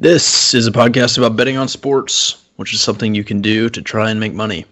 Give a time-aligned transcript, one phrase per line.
[0.00, 3.82] This is a podcast about betting on sports, which is something you can do to
[3.82, 4.64] try and make money.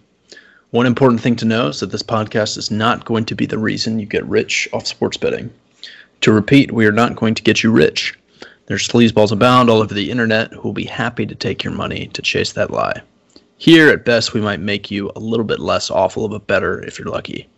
[0.71, 3.57] One important thing to know is that this podcast is not going to be the
[3.57, 5.53] reason you get rich off sports betting.
[6.21, 8.17] To repeat, we are not going to get you rich.
[8.67, 12.07] There's sleazeballs abound all over the internet who will be happy to take your money
[12.13, 13.01] to chase that lie.
[13.57, 16.97] Here, at best, we might make you a little bit less awful, but better if
[16.97, 17.49] you're lucky.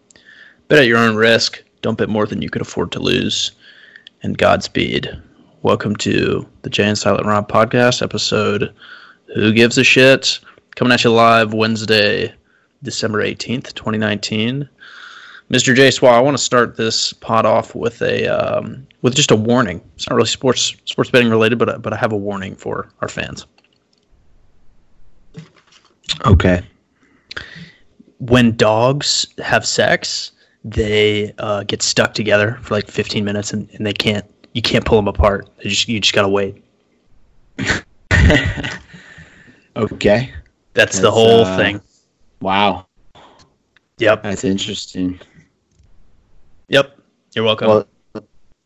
[0.70, 1.63] Bet at your own risk.
[1.83, 3.51] Don't bet more than you could afford to lose.
[4.23, 5.21] And Godspeed.
[5.62, 8.74] Welcome to the Jay and Silent Rob podcast, episode
[9.36, 10.39] Who Gives a Shit?
[10.75, 12.33] Coming at you live Wednesday,
[12.82, 14.69] December 18th, 2019.
[15.52, 15.75] Mr.
[15.75, 19.36] J Swa, I want to start this pod off with a um, with just a
[19.36, 19.82] warning.
[19.96, 23.10] It's not really sports sports betting related, but but I have a warning for our
[23.10, 23.46] fans.
[26.25, 26.61] Okay.
[28.19, 30.32] When dogs have sex,
[30.64, 34.25] they uh, get stuck together for like 15 minutes, and, and they can't
[34.59, 35.47] you can't pull them apart.
[35.58, 36.61] They just you just gotta wait.
[39.77, 40.33] okay.
[40.73, 41.81] That's, That's the whole uh, thing.
[42.41, 42.88] Wow.
[43.99, 44.23] Yep.
[44.23, 45.17] That's interesting.
[46.67, 46.99] Yep.
[47.33, 47.69] You're welcome.
[47.69, 47.88] Well,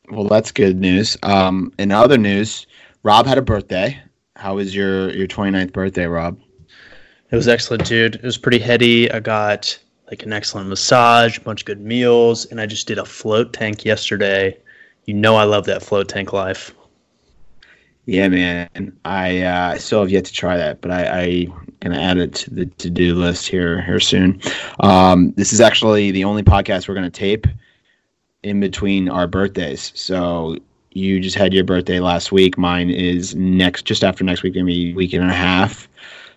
[0.10, 1.16] well that's good news.
[1.22, 2.66] Um, in other news,
[3.04, 4.02] Rob had a birthday.
[4.36, 6.40] How was your your 29th birthday, Rob?
[7.30, 8.16] It was excellent, dude.
[8.16, 9.12] It was pretty heady.
[9.12, 9.78] I got
[10.10, 13.54] like an excellent massage, a bunch of good meals, and I just did a float
[13.54, 14.58] tank yesterday.
[15.06, 16.74] You know I love that float tank life.
[18.06, 18.98] Yeah, man.
[19.06, 21.48] I uh, still have yet to try that, but I, I
[21.82, 24.42] gonna add it to the to do list here here soon.
[24.80, 27.48] Um, this is actually the only podcast we're gonna tape
[28.44, 29.92] in between our birthdays.
[29.96, 30.58] So
[30.92, 32.58] you just had your birthday last week.
[32.58, 35.88] Mine is next, just after next week, maybe a week and a half.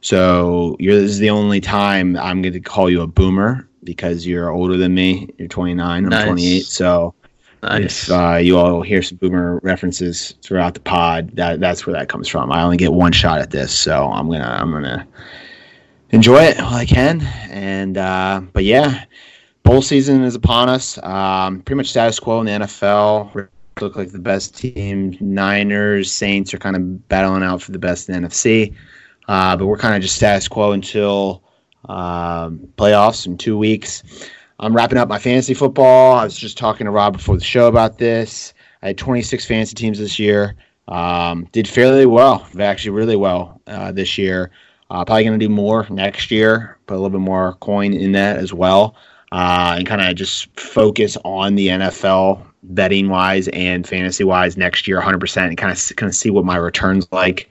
[0.00, 4.27] So you're this is the only time I'm going to call you a boomer because
[4.27, 5.28] you're older than me.
[5.39, 6.05] You're 29.
[6.05, 6.25] I'm nice.
[6.25, 6.62] 28.
[6.64, 7.14] So
[7.62, 8.04] Nice.
[8.04, 12.08] If uh, you all hear some boomer references throughout the pod, that that's where that
[12.08, 12.52] comes from.
[12.52, 15.06] I only get one shot at this, so I'm gonna I'm gonna
[16.10, 17.22] enjoy it while I can.
[17.50, 19.04] And uh, but yeah,
[19.62, 20.98] bowl season is upon us.
[21.03, 23.48] Um, pretty much status quo in the NFL.
[23.81, 25.16] Look like the best team.
[25.20, 28.75] Niners, Saints are kind of battling out for the best in the NFC.
[29.28, 31.42] Uh, but we're kind of just status quo until
[31.88, 34.02] um, playoffs in two weeks.
[34.59, 36.17] I'm wrapping up my fantasy football.
[36.17, 38.55] I was just talking to Rob before the show about this.
[38.83, 40.56] I had 26 fantasy teams this year.
[40.89, 44.50] Um, did fairly well, actually really well uh, this year.
[44.89, 48.12] Uh, probably going to do more next year, put a little bit more coin in
[48.12, 48.94] that as well,
[49.33, 54.87] uh, and kind of just focus on the NFL betting wise and fantasy wise next
[54.87, 57.50] year 100% and kind of kind of see what my returns like.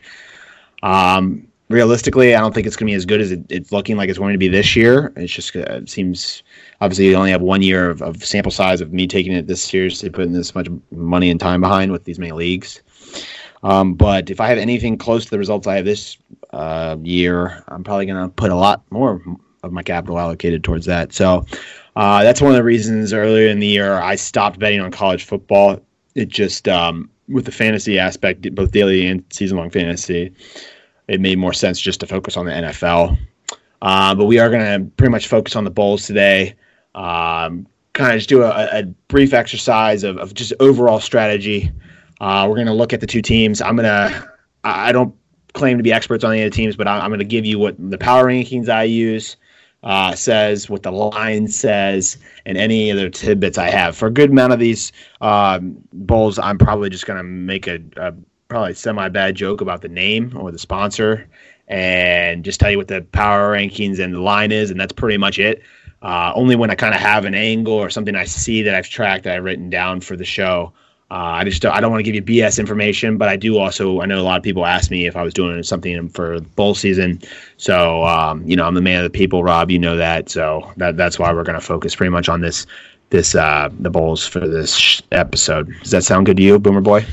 [0.82, 3.98] Um, realistically, I don't think it's going to be as good as it, it's looking
[3.98, 5.12] like it's going to be this year.
[5.18, 6.44] It's just uh, it seems
[6.82, 9.64] obviously you only have one year of, of, sample size of me taking it this
[9.64, 12.82] seriously, putting this much money and time behind with these many leagues.
[13.64, 16.18] Um, but if I have anything close to the results I have this
[16.52, 19.22] uh, year, I'm probably going to put a lot more
[19.64, 21.14] of my capital allocated towards that.
[21.14, 21.46] So
[21.96, 25.24] uh, that's one of the reasons earlier in the year I stopped betting on college
[25.24, 25.82] football.
[26.14, 30.32] It just um, with the fantasy aspect, both daily and season long fantasy
[31.08, 33.18] it made more sense just to focus on the NFL.
[33.82, 36.56] Uh, but we are going to pretty much focus on the bowls today.
[36.96, 41.72] Um, kind of just do a, a brief exercise of, of, just overall strategy.
[42.22, 43.62] Uh, we're going to look at the two teams.
[43.62, 44.32] I'm going to,
[44.64, 45.14] I don't
[45.54, 47.60] claim to be experts on any of the teams, but I'm going to give you
[47.60, 49.36] what the power rankings I use
[49.84, 53.96] uh, says, what the line says, and any other tidbits I have.
[53.96, 54.92] For a good amount of these
[55.22, 58.14] um, bowls, I'm probably just going to make a, a
[58.48, 61.30] probably semi bad joke about the name or the sponsor
[61.68, 65.18] and just tell you what the power rankings and the line is, and that's pretty
[65.18, 65.62] much it.
[66.06, 68.88] Uh, only when I kind of have an angle or something I see that I've
[68.88, 70.72] tracked that I've written down for the show.
[71.10, 73.58] Uh, I just don't, I don't want to give you BS information, but I do
[73.58, 76.40] also I know a lot of people ask me if I was doing something for
[76.42, 77.20] bowl season.
[77.58, 79.72] So um, you know I'm the man of the people, Rob.
[79.72, 80.30] You know that.
[80.30, 82.68] So that that's why we're going to focus pretty much on this
[83.10, 85.74] this uh, the bowls for this episode.
[85.82, 87.04] Does that sound good to you, Boomer Boy?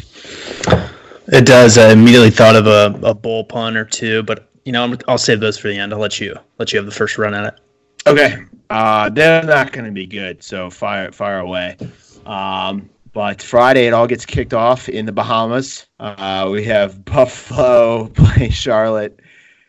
[1.28, 1.78] It does.
[1.78, 5.16] I immediately thought of a, a bull pun or two, but you know, i will
[5.16, 5.94] save those for the end.
[5.94, 7.60] I'll let you let you have the first run at it.
[8.06, 11.76] Okay, uh, they're not going to be good, so fire fire away.
[12.24, 15.86] Um, but Friday, it all gets kicked off in the Bahamas.
[16.00, 19.20] Uh, we have Buffalo play Charlotte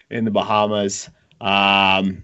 [0.09, 1.09] in the Bahamas.
[1.41, 2.21] Um,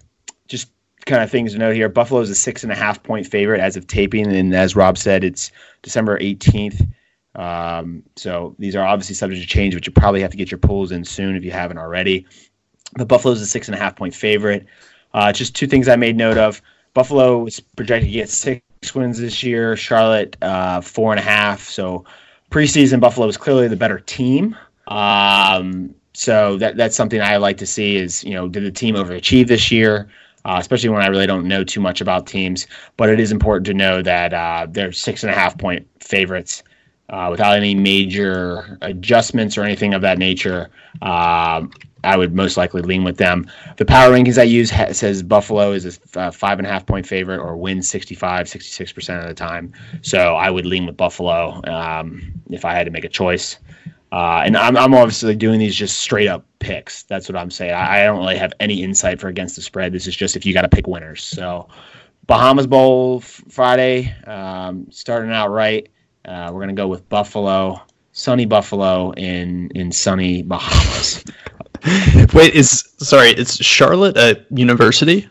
[0.48, 0.70] just
[1.04, 1.90] kind of things to note here.
[1.90, 4.96] Buffalo is a six and a half point favorite as of taping, and as Rob
[4.96, 6.82] said, it's December eighteenth.
[7.34, 10.58] Um, so these are obviously subject to change, but you probably have to get your
[10.58, 12.26] pools in soon if you haven't already.
[12.96, 14.66] The Buffalo's a six and a half point favorite.
[15.12, 16.62] Uh, just two things I made note of.
[16.94, 18.62] Buffalo is projected to get six
[18.94, 19.76] wins this year.
[19.76, 21.62] Charlotte uh, four and a half.
[21.68, 22.04] So
[22.50, 24.56] preseason Buffalo is clearly the better team.
[24.88, 28.96] Um, So that that's something I like to see is you know did the team
[28.96, 30.08] overachieve this year?
[30.44, 32.66] Uh, especially when I really don't know too much about teams.
[32.96, 36.62] But it is important to know that uh, they're six and a half point favorites
[37.10, 40.70] uh, without any major adjustments or anything of that nature.
[41.02, 41.70] Um,
[42.02, 43.50] I would most likely lean with them.
[43.76, 46.86] The power rankings I use ha- says Buffalo is a uh, five and a half
[46.86, 49.72] point favorite or wins 65, 66% of the time.
[50.02, 53.58] So I would lean with Buffalo um, if I had to make a choice.
[54.12, 57.04] Uh, and I'm, I'm obviously doing these just straight up picks.
[57.04, 57.72] That's what I'm saying.
[57.72, 59.92] I, I don't really have any insight for against the spread.
[59.92, 61.22] This is just if you got to pick winners.
[61.22, 61.68] So
[62.26, 65.88] Bahamas Bowl f- Friday, um, starting out right.
[66.30, 67.82] Uh, we're gonna go with Buffalo,
[68.12, 71.24] sunny Buffalo in in sunny Bahamas.
[72.32, 75.28] Wait, is sorry, it's Charlotte a university?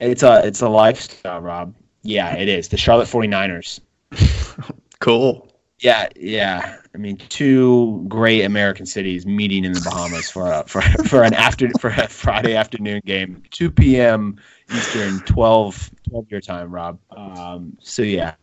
[0.00, 1.72] It's a it's a lifestyle, Rob.
[2.02, 2.68] Yeah, it is.
[2.68, 3.80] The Charlotte 49ers.
[5.00, 5.48] Cool.
[5.78, 6.78] Yeah, yeah.
[6.92, 11.34] I mean, two great American cities meeting in the Bahamas for a, for for an
[11.34, 14.36] after for a Friday afternoon game, 2 p.m.
[14.74, 16.98] Eastern, 12 12 your time, Rob.
[17.16, 18.34] Um, so yeah,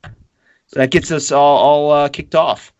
[0.67, 2.73] so that gets us all all uh, kicked off.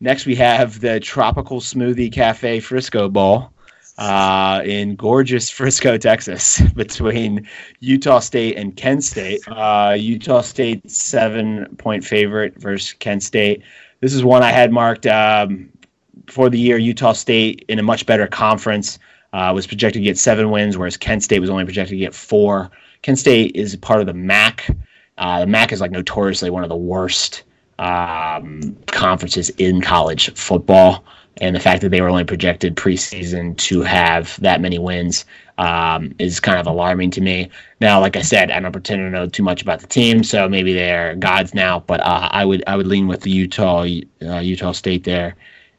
[0.00, 3.52] Next, we have the Tropical Smoothie Cafe Frisco Bowl
[3.98, 7.48] uh, in gorgeous Frisco, Texas, between
[7.80, 9.40] Utah State and Kent State.
[9.48, 13.62] Uh, Utah State seven point favorite versus Kent State.
[14.00, 15.68] This is one I had marked um,
[16.28, 16.78] for the year.
[16.78, 18.98] Utah State in a much better conference
[19.32, 22.14] uh, was projected to get seven wins, whereas Kent State was only projected to get
[22.14, 22.70] four.
[23.02, 24.70] Kent State is part of the MAC.
[25.18, 27.42] Uh, the MAC is like notoriously one of the worst
[27.78, 31.04] um, conferences in college football
[31.40, 35.24] and the fact that they were only projected preseason to have that many wins
[35.58, 37.50] um, is kind of alarming to me.
[37.80, 40.48] Now, like I said, I don't pretend to know too much about the team, so
[40.48, 41.80] maybe they're gods now.
[41.80, 43.86] But uh, I would I would lean with the Utah
[44.22, 45.36] uh, Utah State there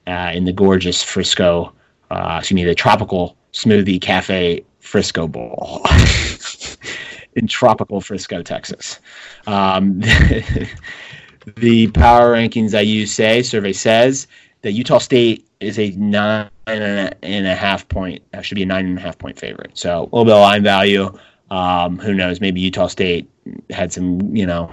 [0.07, 1.73] uh, in the gorgeous Frisco,
[2.11, 5.81] uh, excuse me, the tropical smoothie cafe Frisco Bowl
[7.39, 8.99] in tropical Frisco, Texas.
[9.47, 9.99] Um,
[11.55, 14.27] the power rankings I use say survey says
[14.61, 18.21] that Utah State is a nine and a half point.
[18.31, 19.71] That should be a nine and a half point favorite.
[19.77, 21.17] So a little bit of line value.
[21.49, 22.41] Um, who knows?
[22.41, 23.27] Maybe Utah State
[23.69, 24.71] had some, you know,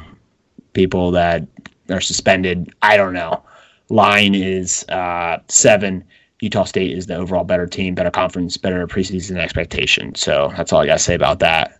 [0.74, 1.46] people that
[1.88, 2.74] are suspended.
[2.82, 3.42] I don't know.
[3.88, 6.04] Line is uh, seven.
[6.40, 10.14] Utah State is the overall better team, better conference, better preseason expectation.
[10.14, 11.78] So that's all I got to say about that.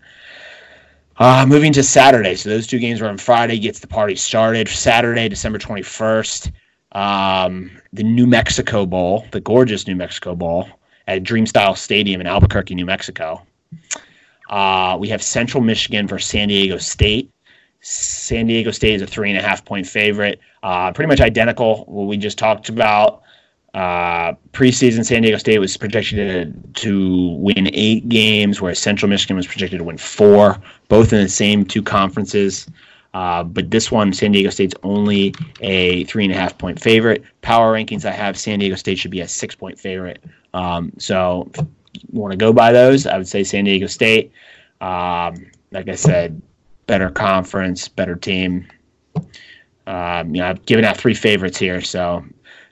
[1.19, 2.35] Uh, moving to Saturday.
[2.35, 4.69] So those two games were on Friday, gets the party started.
[4.69, 6.53] Saturday, December 21st
[6.97, 10.69] um, the New Mexico Bowl, the gorgeous New Mexico Bowl
[11.07, 13.43] at Dreamstyle Stadium in Albuquerque, New Mexico.
[14.49, 17.31] Uh, we have Central Michigan versus San Diego State.
[17.81, 20.41] San Diego State is a three and a half point favorite.
[20.63, 23.23] Uh, pretty much identical what we just talked about.
[23.75, 29.47] Uh, preseason, San Diego State was projected to win eight games, whereas Central Michigan was
[29.47, 30.59] projected to win four,
[30.89, 32.67] both in the same two conferences.
[33.13, 37.23] Uh, but this one, San Diego State's only a three and a half point favorite.
[37.43, 40.23] Power rankings I have, San Diego State should be a six point favorite.
[40.55, 41.51] Um, so,
[42.11, 44.33] want to go by those, I would say San Diego State.
[44.81, 46.41] Um, like I said,
[46.87, 48.69] better conference, better team.
[49.87, 52.25] Um, you know, I've given out three favorites here, so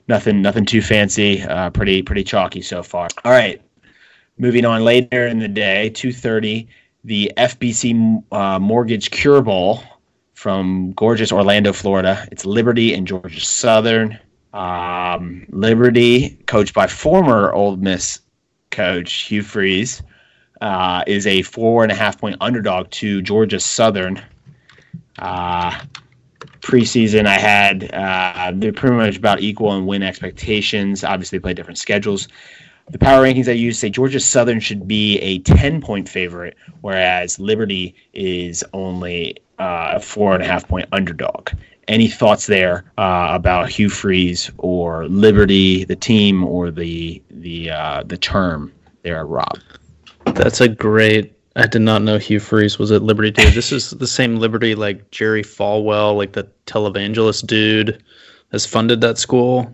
[0.07, 1.41] nothing, nothing too fancy.
[1.41, 3.07] Uh, pretty, pretty chalky so far.
[3.23, 3.61] All right,
[4.37, 6.67] moving on later in the day, two thirty,
[7.03, 9.83] the FBC uh, Mortgage Cure Bowl
[10.33, 12.27] from gorgeous Orlando, Florida.
[12.31, 14.19] It's Liberty and Georgia Southern.
[14.53, 18.21] Um, Liberty, coached by former Ole Miss
[18.71, 20.01] coach Hugh Freeze,
[20.61, 24.21] uh, is a four and a half point underdog to Georgia Southern.
[25.17, 25.77] Uh,
[26.65, 31.03] preseason, I had uh, they're pretty much about equal in win expectations.
[31.03, 32.27] Obviously, they play different schedules.
[32.89, 37.39] The power rankings I use say Georgia Southern should be a 10 point favorite, whereas
[37.39, 41.49] Liberty is only uh, a four and a half point underdog.
[41.87, 48.03] Any thoughts there uh, about Hugh Freeze or Liberty, the team, or the the uh,
[48.03, 49.59] the term there, Rob?
[50.25, 51.34] That's a great.
[51.55, 53.53] I did not know Hugh Freeze was at Liberty dude.
[53.53, 58.03] This is the same Liberty like Jerry Falwell, like the televangelist dude,
[58.51, 59.73] has funded that school.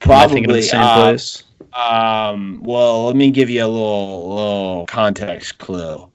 [0.00, 1.44] Probably the same uh, place.
[1.74, 6.10] Um, well, let me give you a little little context clue.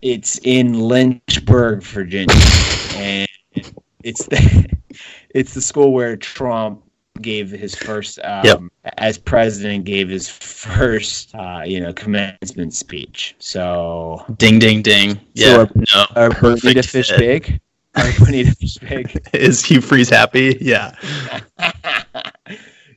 [0.00, 2.34] It's in Lynchburg, Virginia,
[2.94, 3.28] and
[4.04, 4.70] it's the
[5.34, 6.82] it's the school where Trump
[7.22, 8.60] gave his first um, yep.
[8.98, 13.34] as president gave his first uh, you know commencement speech.
[13.38, 15.20] So ding ding ding.
[15.34, 17.18] Yeah, so no, are Bonita Fish fit.
[17.18, 17.60] big?
[17.96, 19.28] Are Bonita Fish big?
[19.32, 20.56] Is Hugh Freeze happy?
[20.60, 20.94] Yeah.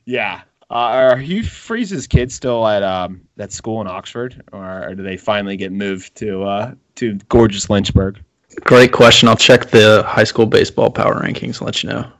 [0.04, 0.42] yeah.
[0.70, 5.02] Uh, are Hugh Freeze's kids still at um, that school in Oxford, or, or do
[5.02, 8.22] they finally get moved to uh, to gorgeous Lynchburg?
[8.60, 9.28] Great question.
[9.28, 12.10] I'll check the high school baseball power rankings and let you know.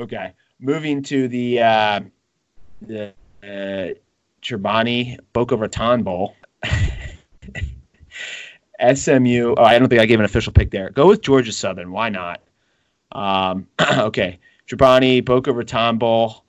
[0.00, 2.00] Okay, moving to the uh,
[2.82, 3.94] the uh,
[4.42, 6.34] Chobani Boca Raton Bowl.
[8.94, 9.54] SMU.
[9.58, 10.90] Oh, I don't think I gave an official pick there.
[10.90, 11.92] Go with Georgia Southern.
[11.92, 12.40] Why not?
[13.12, 13.66] Um,
[13.98, 14.38] okay.
[14.66, 16.44] Chobani, Boca Raton Bowl,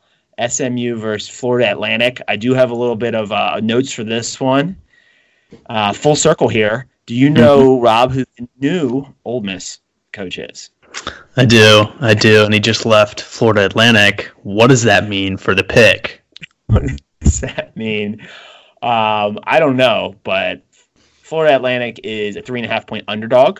[0.47, 2.21] SMU versus Florida Atlantic.
[2.27, 4.77] I do have a little bit of uh, notes for this one.
[5.65, 6.87] Uh, full circle here.
[7.07, 7.83] Do you know, mm-hmm.
[7.83, 9.79] Rob, who the new Ole Miss
[10.13, 10.69] coach is?
[11.37, 11.85] I do.
[11.99, 12.43] I do.
[12.43, 14.31] And he just left Florida Atlantic.
[14.43, 16.21] What does that mean for the pick?
[16.67, 16.83] What
[17.19, 18.21] does that mean?
[18.81, 20.63] Um, I don't know, but
[21.21, 23.59] Florida Atlantic is a three and a half point underdog.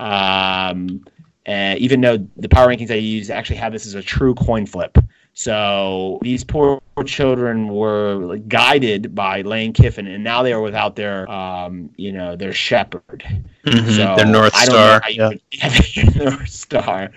[0.00, 1.04] Um,
[1.46, 4.66] uh, even though the power rankings I use actually have this as a true coin
[4.66, 4.98] flip.
[5.38, 11.30] So these poor children were guided by Lane Kiffin, and now they are without their,
[11.30, 13.24] um, you know, their shepherd.
[13.64, 13.88] Mm-hmm.
[13.90, 15.00] So their North Star.
[15.08, 15.30] Yeah.
[16.16, 17.12] North Star.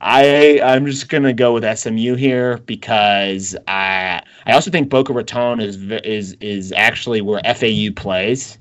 [0.00, 5.60] I I'm just gonna go with SMU here because I I also think Boca Raton
[5.60, 8.56] is is is actually where FAU plays.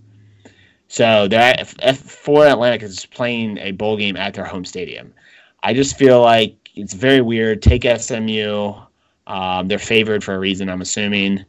[0.90, 5.14] So they're at, F, for Atlantic is playing a bowl game at their home stadium.
[5.64, 7.62] I just feel like it's very weird.
[7.62, 8.74] Take SMU.
[9.30, 11.46] Um, they're favored for a reason, I'm assuming.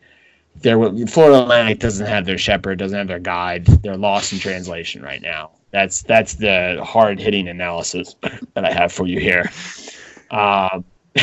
[0.56, 3.66] They're, Florida Atlantic doesn't have their shepherd, doesn't have their guide.
[3.66, 5.52] They're lost in translation right now.
[5.70, 8.16] That's that's the hard hitting analysis
[8.54, 9.50] that I have for you here.
[10.30, 10.82] Uh,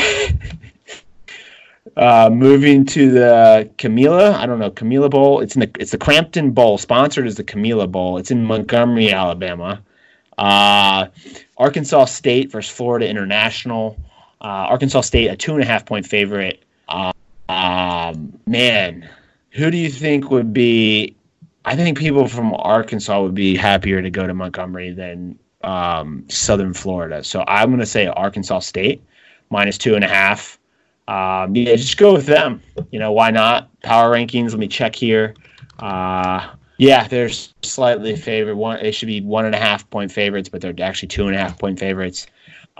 [1.98, 5.40] Uh, moving to the Camellia, I don't know Camellia Bowl.
[5.40, 8.18] It's in the it's the Cramton Bowl, sponsored as the Camellia Bowl.
[8.18, 9.82] It's in Montgomery, Alabama.
[10.38, 11.06] Uh,
[11.56, 13.96] Arkansas State versus Florida International.
[14.40, 16.62] Uh, Arkansas State a two and a half point favorite.
[16.88, 17.12] Uh,
[17.48, 19.08] um, man,
[19.50, 21.14] who do you think would be?
[21.64, 26.72] I think people from Arkansas would be happier to go to Montgomery than um, Southern
[26.72, 27.22] Florida.
[27.24, 29.02] So I'm going to say Arkansas State
[29.50, 30.58] minus two and a half
[31.08, 32.62] um, yeah, just go with them.
[32.90, 33.68] You know, why not?
[33.82, 34.50] Power rankings.
[34.50, 35.34] Let me check here.
[35.78, 38.56] Uh, yeah, they're slightly favored.
[38.56, 41.34] One, they should be one and a half point favorites, but they're actually two and
[41.34, 42.26] a half point favorites.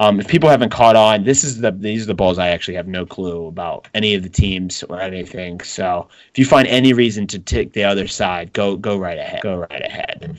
[0.00, 2.74] Um, if people haven't caught on, this is the these are the balls I actually
[2.74, 5.60] have no clue about any of the teams or anything.
[5.60, 9.42] So if you find any reason to take the other side, go go right ahead.
[9.42, 10.38] Go right ahead.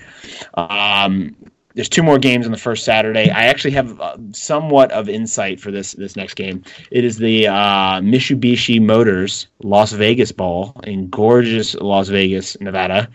[0.53, 1.35] Um,
[1.75, 3.29] there's two more games on the first Saturday.
[3.29, 6.63] I actually have uh, somewhat of insight for this this next game.
[6.89, 13.09] It is the uh, Mitsubishi Motors Las Vegas Bowl in gorgeous Las Vegas, Nevada.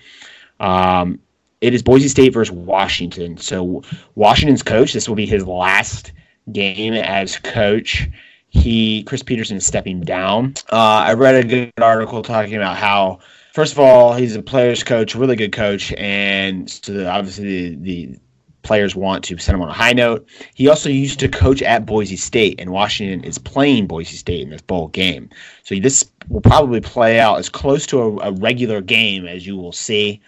[0.60, 1.20] Um,
[1.62, 3.38] it is Boise State versus Washington.
[3.38, 3.82] So
[4.14, 4.92] Washington's coach.
[4.92, 6.12] This will be his last
[6.52, 8.08] game as coach.
[8.48, 10.54] He Chris Petersen is stepping down.
[10.70, 13.18] Uh, I read a good article talking about how
[13.54, 18.18] first of all, he's a player's coach, really good coach, and so obviously the, the,
[18.62, 20.26] players want to send him on a high note.
[20.54, 24.48] He also used to coach at Boise State, and Washington is playing Boise State in
[24.48, 25.28] this bowl game.
[25.64, 29.58] So this will probably play out as close to a, a regular game as you
[29.58, 30.22] will see.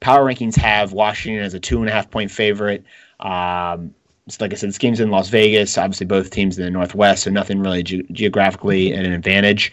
[0.00, 2.82] Power rankings have Washington as a two and a half point favorite.
[3.20, 3.94] Um,
[4.40, 5.76] like I said, this game's in Las Vegas.
[5.76, 9.72] Obviously, both teams in the Northwest, so nothing really ge- geographically an advantage.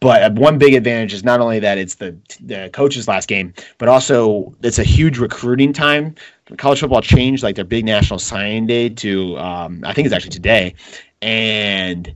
[0.00, 3.88] But one big advantage is not only that it's the the coach's last game, but
[3.88, 6.14] also it's a huge recruiting time
[6.56, 10.30] college football changed like their big national signing day to um, I think it's actually
[10.30, 10.74] today,
[11.20, 12.14] and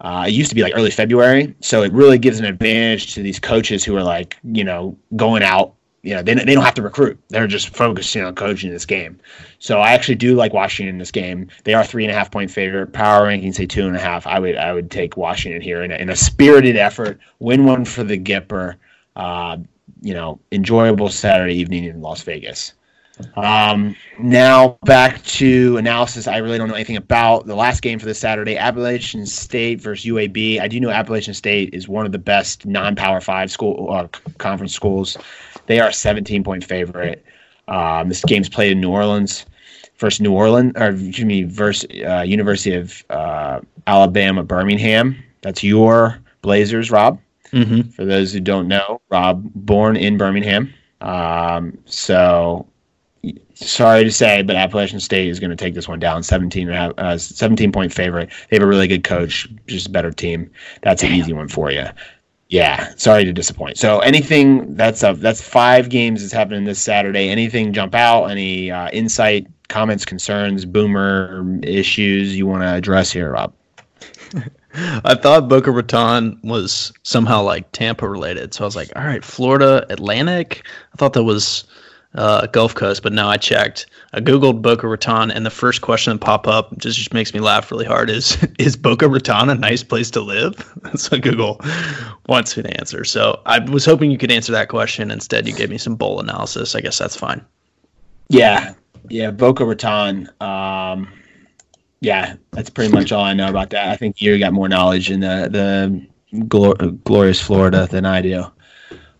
[0.00, 1.54] uh, it used to be like early February.
[1.60, 5.42] So it really gives an advantage to these coaches who are like you know going
[5.42, 5.74] out.
[6.02, 9.20] You know they they don't have to recruit; they're just focusing on coaching this game.
[9.60, 11.48] So I actually do like Washington in this game.
[11.62, 12.92] They are three and a half point favorite.
[12.92, 14.26] Power rankings say two and a half.
[14.26, 17.84] I would I would take Washington here in a, in a spirited effort, win one
[17.84, 18.76] for the Gipper.
[19.14, 19.58] Uh,
[20.00, 22.72] you know, enjoyable Saturday evening in Las Vegas.
[23.36, 26.26] Um, now back to analysis.
[26.26, 28.56] I really don't know anything about the last game for this Saturday.
[28.56, 30.60] Appalachian State versus UAB.
[30.60, 34.74] I do know Appalachian State is one of the best non-power five school uh, conference
[34.74, 35.16] schools.
[35.66, 37.24] They are a 17 point favorite.
[37.68, 39.46] Um, this game's played in New Orleans
[39.98, 45.16] versus New Orleans, or excuse me, versus uh, University of uh, Alabama Birmingham.
[45.42, 47.20] That's your Blazers, Rob.
[47.52, 47.90] Mm-hmm.
[47.90, 50.72] For those who don't know, Rob born in Birmingham.
[51.00, 52.66] Um, so
[53.54, 56.22] sorry to say, but Appalachian State is going to take this one down.
[56.22, 58.30] 17, uh, 17 point favorite.
[58.50, 60.50] They have a really good coach, just a better team.
[60.82, 61.86] That's an easy one for you.
[62.52, 63.78] Yeah, sorry to disappoint.
[63.78, 67.30] So anything that's a, that's five games that's happening this Saturday.
[67.30, 68.26] Anything jump out?
[68.26, 73.54] Any uh, insight, comments, concerns, boomer issues you want to address here, Rob?
[74.74, 78.52] I thought Boca Raton was somehow like Tampa related.
[78.52, 80.66] So I was like, all right, Florida Atlantic.
[80.92, 81.64] I thought that was
[82.14, 83.86] uh, Gulf Coast, but now I checked.
[84.12, 87.40] I googled Boca Raton, and the first question that pop up just, just makes me
[87.40, 88.10] laugh really hard.
[88.10, 90.54] Is is Boca Raton a nice place to live?
[90.82, 91.60] That's what Google
[92.28, 93.04] wants me to answer.
[93.04, 95.10] So I was hoping you could answer that question.
[95.10, 96.74] Instead, you gave me some bowl analysis.
[96.74, 97.44] I guess that's fine.
[98.28, 98.74] Yeah,
[99.08, 100.28] yeah, Boca Raton.
[100.40, 101.08] Um,
[102.00, 103.88] yeah, that's pretty much all I know about that.
[103.88, 106.06] I think you got more knowledge in the the
[106.44, 108.44] glor- glorious Florida than I do.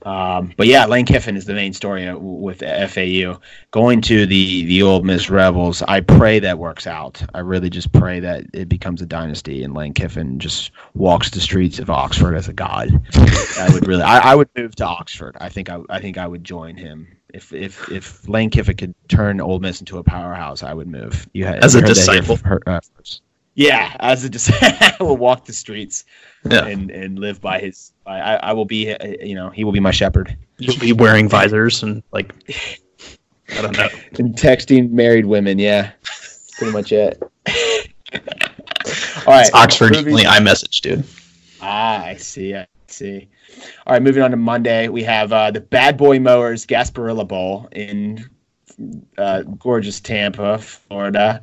[0.05, 3.39] Um, but yeah, Lane Kiffin is the main story with FAU.
[3.71, 7.23] Going to the the Ole Miss Rebels, I pray that works out.
[7.35, 11.41] I really just pray that it becomes a dynasty and Lane Kiffin just walks the
[11.41, 12.89] streets of Oxford as a god.
[13.59, 15.37] I would really, I, I, would move to Oxford.
[15.41, 18.95] I think I, I think I would join him if if if Lane Kiffin could
[19.09, 20.63] turn Ole Miss into a powerhouse.
[20.63, 21.29] I would move.
[21.33, 22.37] You had, as a disciple.
[22.37, 22.81] Her, uh,
[23.55, 26.05] yeah, as a disciple, I will walk the streets
[26.49, 26.67] yeah.
[26.67, 27.93] and and live by his.
[28.07, 30.37] I, I will be, uh, you know, he will be my shepherd.
[30.59, 32.33] You'll be wearing visors and like,
[33.57, 35.59] I don't know, and texting married women.
[35.59, 35.93] Yeah,
[36.57, 37.23] pretty much it.
[39.25, 41.05] All right, it's Oxford only iMessage, dude.
[41.61, 42.55] Ah, I see.
[42.55, 43.29] I see.
[43.87, 47.69] All right, moving on to Monday, we have uh, the Bad Boy Mowers Gasparilla Bowl
[47.73, 48.29] in
[49.19, 51.43] uh, gorgeous Tampa, Florida,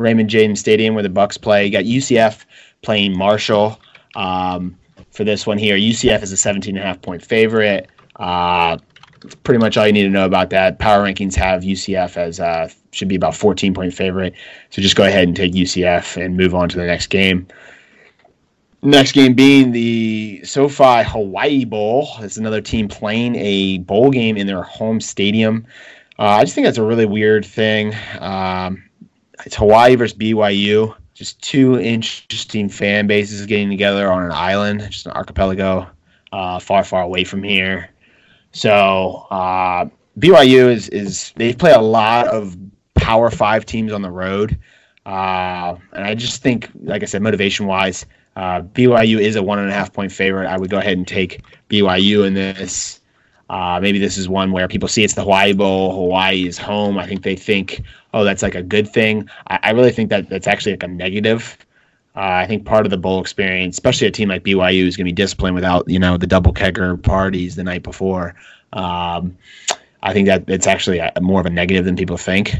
[0.00, 1.66] Raymond James Stadium where the Bucs play.
[1.66, 2.44] You got UCF
[2.82, 3.78] playing Marshall.
[4.16, 4.76] Um,
[5.10, 7.88] for this one here, UCF is a 17 and a half point favorite.
[8.16, 8.78] Uh,
[9.22, 10.78] it's pretty much all you need to know about that.
[10.78, 14.34] Power rankings have UCF as uh, should be about 14 point favorite.
[14.70, 17.46] So just go ahead and take UCF and move on to the next game.
[18.82, 22.08] Next game being the SoFi Hawaii Bowl.
[22.20, 25.66] It's another team playing a bowl game in their home stadium.
[26.18, 27.94] Uh, I just think that's a really weird thing.
[28.18, 28.82] Um,
[29.44, 35.04] it's Hawaii versus BYU just two interesting fan bases getting together on an island, just
[35.04, 35.86] an archipelago,
[36.32, 37.90] uh, far, far away from here.
[38.52, 39.84] So uh,
[40.18, 42.56] BYU is is they play a lot of
[42.94, 44.58] Power Five teams on the road,
[45.04, 49.58] uh, and I just think, like I said, motivation wise, uh, BYU is a one
[49.58, 50.48] and a half point favorite.
[50.48, 53.00] I would go ahead and take BYU in this.
[53.50, 55.92] Uh, maybe this is one where people see it's the Hawaii Bowl.
[55.92, 56.96] Hawaii is home.
[56.96, 57.82] I think they think,
[58.14, 59.28] oh, that's like a good thing.
[59.48, 61.56] I, I really think that that's actually like a negative.
[62.16, 65.06] Uh, I think part of the bowl experience, especially a team like BYU, is going
[65.06, 68.34] to be disciplined without you know the double kegger parties the night before.
[68.72, 69.36] Um,
[70.02, 72.56] I think that it's actually a, more of a negative than people think.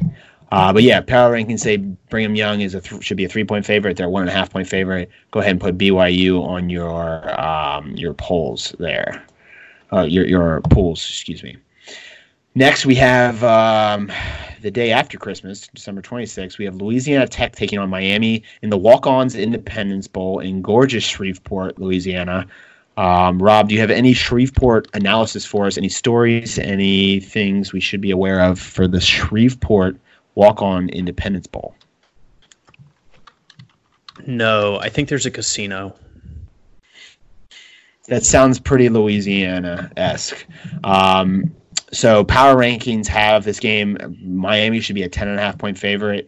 [0.53, 3.45] Uh, but yeah, power rankings say Brigham Young is a th- should be a three
[3.45, 3.97] point favorite.
[3.97, 5.09] They're one and a half point favorite.
[5.31, 9.25] Go ahead and put BYU on your um, your polls there
[9.93, 11.01] uh, your your pools.
[11.01, 11.57] Excuse me.
[12.55, 14.11] Next, we have um,
[14.61, 16.59] the day after Christmas, December 26th.
[16.59, 21.79] We have Louisiana Tech taking on Miami in the Walk-Ons Independence Bowl in gorgeous Shreveport,
[21.79, 22.47] Louisiana.
[22.97, 25.79] Um, Rob, do you have any Shreveport analysis for us?
[25.79, 26.59] Any stories?
[26.59, 29.97] Any things we should be aware of for the Shreveport
[30.35, 31.77] Walk-On Independence Bowl?
[34.27, 35.95] No, I think there's a casino
[38.09, 40.45] that sounds pretty Louisiana esque.
[40.83, 41.55] Um,
[41.93, 44.19] so power rankings have this game.
[44.23, 46.27] Miami should be a ten and a half point favorite,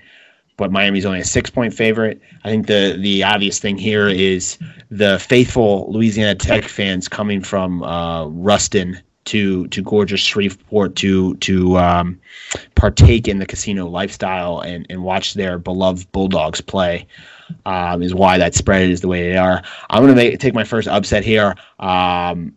[0.57, 2.21] but Miami's only a six point favorite.
[2.45, 4.59] I think the the obvious thing here is
[4.91, 11.79] the faithful Louisiana Tech fans coming from uh, Ruston to to gorgeous Shreveport to to
[11.79, 12.21] um,
[12.75, 17.07] partake in the casino lifestyle and and watch their beloved Bulldogs play
[17.67, 19.63] um, is why that spread is the way they are.
[19.91, 21.55] I'm going to take my first upset here.
[21.79, 22.55] Um,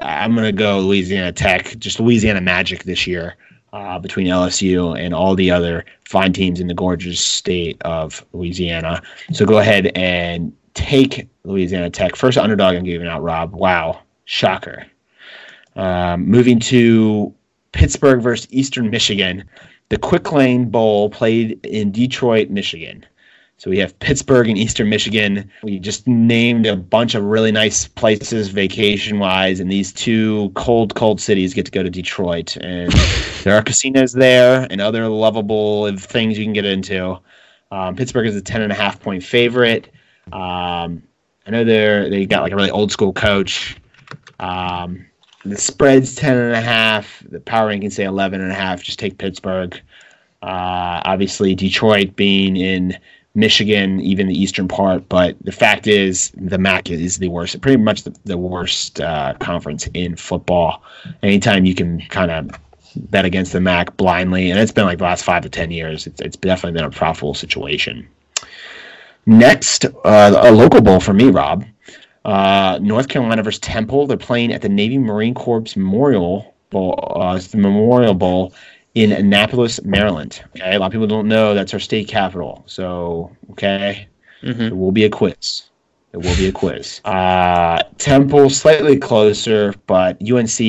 [0.00, 3.36] I'm going to go Louisiana Tech, just Louisiana Magic this year
[3.72, 9.02] uh, between LSU and all the other fine teams in the gorgeous state of Louisiana.
[9.32, 12.16] So go ahead and take Louisiana Tech.
[12.16, 13.54] First underdog I'm giving out, Rob.
[13.54, 14.00] Wow.
[14.26, 14.86] Shocker.
[15.76, 17.34] Um, moving to
[17.72, 19.44] Pittsburgh versus Eastern Michigan.
[19.88, 23.04] The Quick Lane Bowl played in Detroit, Michigan.
[23.64, 25.50] So we have Pittsburgh and Eastern Michigan.
[25.62, 30.94] We just named a bunch of really nice places vacation wise, and these two cold,
[30.96, 32.58] cold cities get to go to Detroit.
[32.58, 32.92] And
[33.42, 37.18] there are casinos there and other lovable things you can get into.
[37.70, 39.90] Um, Pittsburgh is a ten and a half point favorite.
[40.30, 41.02] Um,
[41.46, 43.78] I know they're they got like a really old school coach.
[44.40, 45.06] Um,
[45.46, 47.24] the spread's ten and a half.
[47.30, 48.82] The power rankings say eleven and a half.
[48.82, 49.74] Just take Pittsburgh.
[50.42, 52.98] Uh, obviously, Detroit being in
[53.34, 55.08] Michigan, even the eastern part.
[55.08, 59.34] But the fact is, the MAC is the worst, pretty much the, the worst uh,
[59.40, 60.82] conference in football.
[61.22, 62.60] Anytime you can kind of
[63.10, 66.06] bet against the MAC blindly, and it's been like the last five to ten years,
[66.06, 68.06] it's, it's definitely been a profitable situation.
[69.26, 71.64] Next, uh, a local bowl for me, Rob.
[72.24, 74.06] Uh, North Carolina versus Temple.
[74.06, 77.12] They're playing at the Navy Marine Corps Memorial Bowl.
[77.16, 78.54] Uh, Memorial Bowl
[78.94, 80.42] in Annapolis, Maryland.
[80.56, 82.62] Okay, a lot of people don't know that's our state capital.
[82.66, 84.08] So, okay,
[84.42, 84.62] mm-hmm.
[84.62, 85.64] it will be a quiz.
[86.12, 87.00] It will be a quiz.
[87.04, 90.60] Uh, Temple slightly closer, but UNC.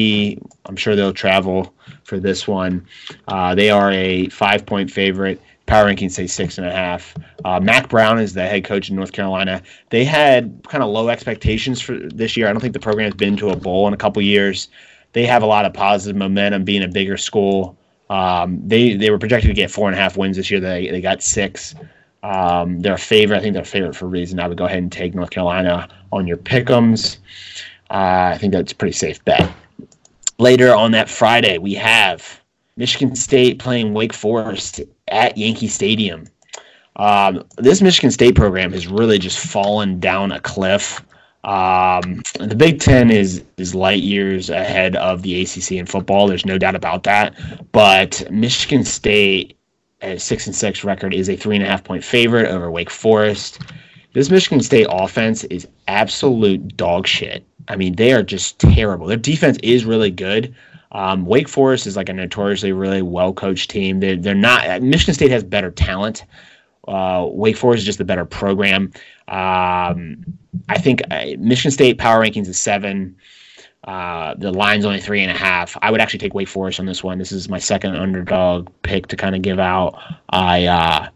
[0.65, 1.71] I'm sure they'll travel
[2.03, 2.87] for this one.
[3.27, 5.39] Uh, they are a five point favorite.
[5.67, 7.15] Power rankings say six and a half.
[7.43, 9.61] Uh, Mack Brown is the head coach in North Carolina.
[9.89, 12.47] They had kind of low expectations for this year.
[12.47, 14.67] I don't think the program has been to a bowl in a couple years.
[15.13, 17.77] They have a lot of positive momentum being a bigger school.
[18.09, 20.59] Um, they they were projected to get four and a half wins this year.
[20.59, 21.75] They they got six.
[22.23, 23.37] Um, they're a favorite.
[23.37, 24.39] I think they're a favorite for a reason.
[24.39, 27.17] I would go ahead and take North Carolina on your pick'ems.
[27.91, 29.51] Uh, I think that's a pretty safe bet.
[30.39, 32.41] Later on that Friday, we have
[32.77, 36.25] Michigan State playing Wake Forest at Yankee Stadium.
[36.97, 41.05] Um, this Michigan State program has really just fallen down a cliff.
[41.45, 46.27] Um, the Big Ten is is light years ahead of the ACC in football.
[46.27, 47.35] There's no doubt about that.
[47.71, 49.57] But Michigan State,
[50.01, 52.89] at six and six record, is a three and a half point favorite over Wake
[52.89, 53.61] Forest.
[54.13, 57.45] This Michigan State offense is absolute dog shit.
[57.67, 59.07] I mean, they are just terrible.
[59.07, 60.55] Their defense is really good,
[60.95, 63.99] um, Wake Forest is like a notoriously really well coached team.
[63.99, 66.23] They're, they're not, Michigan State has better talent.
[66.87, 68.91] Uh, Wake Forest is just a better program.
[69.27, 70.23] Um,
[70.69, 73.15] I think uh, Michigan State power rankings is seven.
[73.85, 75.77] Uh, the line's only three and a half.
[75.81, 77.19] I would actually take Wake Forest on this one.
[77.19, 79.99] This is my second underdog pick to kind of give out.
[80.29, 81.09] I, uh,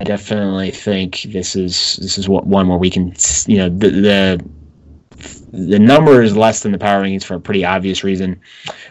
[0.00, 3.14] I definitely think this is this is what one where we can
[3.46, 4.44] you know the the
[5.52, 8.40] the number is less than the power rankings for a pretty obvious reason.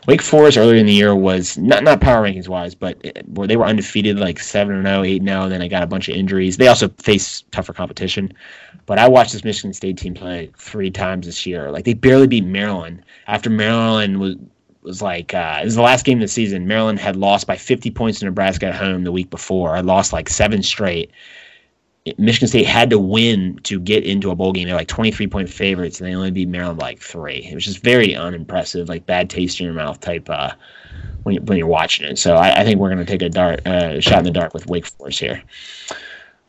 [0.08, 3.58] Wake Forest earlier in the year was not not power rankings wise, but where they
[3.58, 5.50] were undefeated, like seven and 0, 8 0.
[5.50, 6.58] Then they got a bunch of injuries.
[6.58, 8.34] They also face tougher competition.
[8.86, 11.72] But I watched this Michigan State team play three times this year.
[11.72, 14.36] Like they barely beat Maryland after Maryland was
[14.82, 16.68] was like uh, it was the last game of the season.
[16.68, 19.76] Maryland had lost by 50 points to Nebraska at home the week before.
[19.76, 21.12] I lost like seven straight.
[22.18, 24.68] Michigan State had to win to get into a bowl game.
[24.68, 27.48] They're like 23 point favorites, and they only beat Maryland by like three.
[27.50, 30.52] It was just very unimpressive, like bad taste in your mouth type uh,
[31.24, 32.20] when, you, when you're watching it.
[32.20, 34.54] So I, I think we're going to take a dart, uh, shot in the dark
[34.54, 35.42] with Wake Forest here.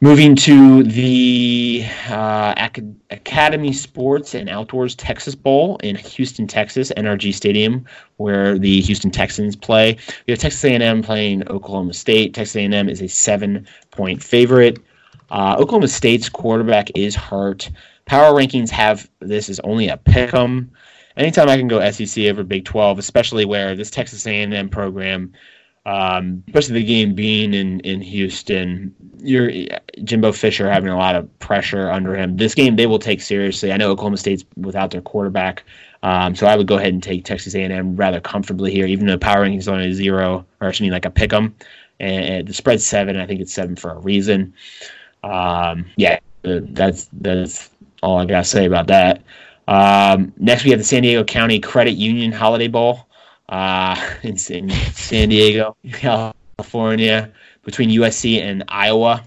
[0.02, 2.68] Moving to the uh,
[3.10, 7.86] Academy Sports and Outdoors Texas Bowl in Houston, Texas, NRG Stadium,
[8.18, 9.96] where the Houston Texans play.
[10.26, 12.34] We have Texas A&M playing Oklahoma State.
[12.34, 14.80] Texas A&M is a seven-point favorite.
[15.30, 17.70] Uh, Oklahoma State's quarterback is hurt.
[18.06, 20.70] Power rankings have this as only a pick 'em.
[21.16, 25.32] Anytime I can go SEC over Big 12, especially where this Texas A&M program,
[25.86, 29.50] um, especially the game being in, in Houston, you're
[30.04, 32.36] Jimbo Fisher having a lot of pressure under him.
[32.36, 33.72] This game they will take seriously.
[33.72, 35.64] I know Oklahoma State's without their quarterback,
[36.02, 39.18] um, so I would go ahead and take Texas A&M rather comfortably here, even though
[39.18, 41.54] power rankings only zero or actually like a pick 'em,
[41.98, 43.16] and the spread's seven.
[43.16, 44.52] I think it's seven for a reason.
[45.26, 47.70] Um, yeah, that's that's
[48.02, 49.22] all I gotta say about that.
[49.68, 53.08] Um, next, we have the San Diego County Credit Union Holiday Bowl
[53.48, 57.32] uh, in, in San Diego, California,
[57.64, 59.24] between USC and Iowa.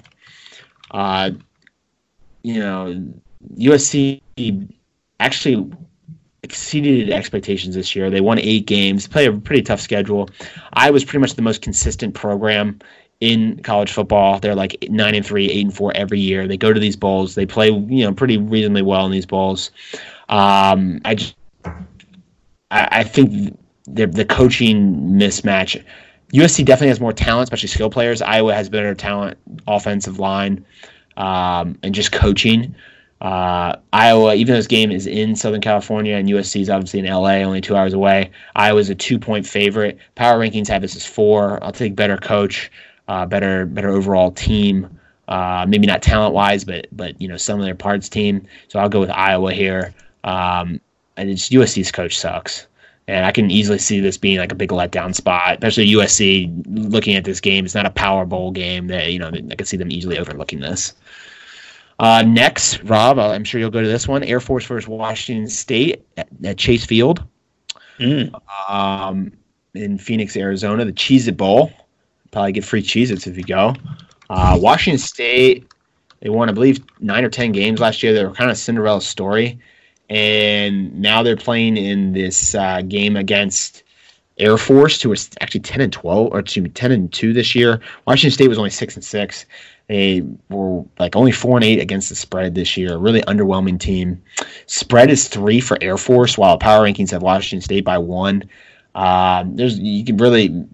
[0.91, 1.31] Uh,
[2.43, 3.13] you know,
[3.55, 4.21] USC
[5.19, 5.71] actually
[6.43, 8.09] exceeded expectations this year.
[8.09, 10.29] They won eight games, play a pretty tough schedule.
[10.73, 12.79] I was pretty much the most consistent program
[13.21, 14.39] in college football.
[14.39, 16.47] They're like nine and three, eight and four every year.
[16.47, 17.35] They go to these bowls.
[17.35, 19.71] They play, you know, pretty reasonably well in these bowls.
[20.29, 25.83] Um, I just, I, I think the the coaching mismatch.
[26.33, 28.21] USC definitely has more talent, especially skill players.
[28.21, 30.63] Iowa has better talent, offensive line,
[31.17, 32.75] um, and just coaching.
[33.19, 37.05] Uh, Iowa, even though this game is in Southern California and USC is obviously in
[37.05, 39.97] LA, only two hours away, Iowa's a two point favorite.
[40.15, 41.61] Power rankings have this as four.
[41.63, 42.71] I'll take better coach
[43.09, 44.99] uh, better better overall team.
[45.27, 48.47] Uh, maybe not talent wise, but but you know some of their parts team.
[48.69, 49.93] So I'll go with Iowa here.
[50.23, 50.79] Um,
[51.17, 52.67] and it's USC's coach sucks,
[53.07, 56.63] and I can easily see this being like a big letdown spot, especially USC.
[56.67, 58.87] Looking at this game, it's not a Power Bowl game.
[58.87, 60.93] That you know I can see them easily overlooking this.
[61.97, 64.23] Uh, next, Rob, I'm sure you'll go to this one.
[64.23, 67.25] Air Force versus Washington State at, at Chase Field
[67.99, 68.31] mm.
[68.69, 69.33] um,
[69.73, 70.85] in Phoenix, Arizona.
[70.85, 71.73] The Cheez It Bowl.
[72.31, 73.75] Probably get free Cheez-Its if you go.
[74.29, 75.65] Uh, Washington State,
[76.19, 78.13] they won, I believe, nine or ten games last year.
[78.13, 79.59] They were kind of Cinderella story,
[80.09, 83.83] and now they're playing in this uh, game against
[84.37, 87.55] Air Force, who was actually ten and twelve, or excuse me, ten and two this
[87.55, 87.81] year.
[88.05, 89.45] Washington State was only six and six.
[89.87, 92.97] They were like only four and eight against the spread this year.
[92.97, 94.21] Really underwhelming team.
[94.67, 98.43] Spread is three for Air Force, while power rankings have Washington State by one.
[98.93, 100.65] Um, there's you can really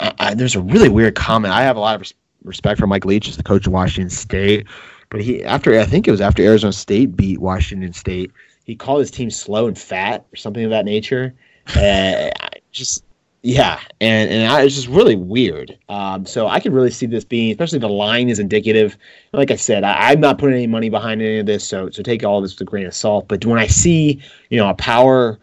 [0.00, 1.52] I, there's a really weird comment.
[1.52, 4.10] I have a lot of res- respect for Mike Leach as the coach of Washington
[4.10, 4.66] State,
[5.10, 8.32] but he after I think it was after Arizona State beat Washington State,
[8.64, 11.34] he called his team slow and fat or something of that nature.
[11.76, 12.30] Uh,
[12.72, 13.04] just
[13.42, 15.78] yeah, and and I, it's just really weird.
[15.88, 18.98] Um, so I can really see this being, especially the line is indicative.
[19.32, 22.02] Like I said, I, am not putting any money behind any of this, so so
[22.02, 23.28] take all this with a grain of salt.
[23.28, 25.38] But when I see you know a power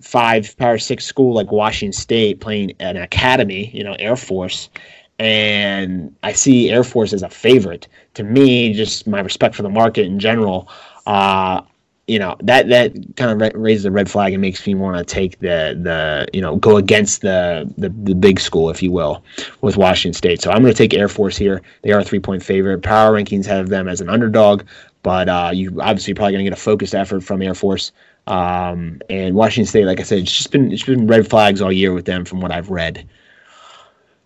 [0.00, 4.70] five, power six school like Washington State playing an academy, you know, Air Force,
[5.18, 7.88] and I see Air Force as a favorite.
[8.14, 10.68] To me, just my respect for the market in general.
[11.06, 11.62] Uh,
[12.08, 15.04] you know that that kind of raises a red flag and makes me want to
[15.04, 19.22] take the the you know go against the, the the big school if you will
[19.60, 20.40] with Washington State.
[20.40, 21.60] So I'm going to take Air Force here.
[21.82, 22.82] They are a three point favorite.
[22.82, 24.62] Power rankings have them as an underdog,
[25.02, 27.92] but uh, you obviously probably going to get a focused effort from Air Force.
[28.28, 31.72] Um, and Washington State, like I said, it's just been it's been red flags all
[31.72, 33.08] year with them from what I've read.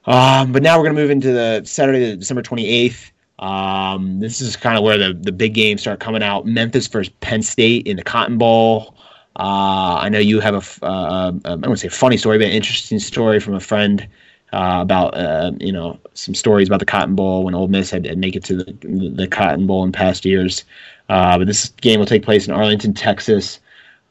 [0.06, 3.12] Um, but now we're going to move into the Saturday, December 28th.
[3.38, 6.46] Um, this is kind of where the, the big games start coming out.
[6.46, 8.96] Memphis versus Penn State in the Cotton Bowl.
[9.36, 12.98] Uh, I know you have a, uh, I wouldn't say funny story, but an interesting
[12.98, 14.06] story from a friend
[14.52, 18.04] uh, about, uh, you know, some stories about the Cotton Bowl when Ole Miss had,
[18.04, 20.64] had make it to the, the Cotton Bowl in past years.
[21.08, 23.60] Uh, but this game will take place in Arlington, Texas.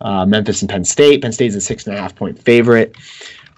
[0.02, 1.22] Uh, Memphis and Penn State.
[1.22, 2.96] Penn State is a six and a half point favorite.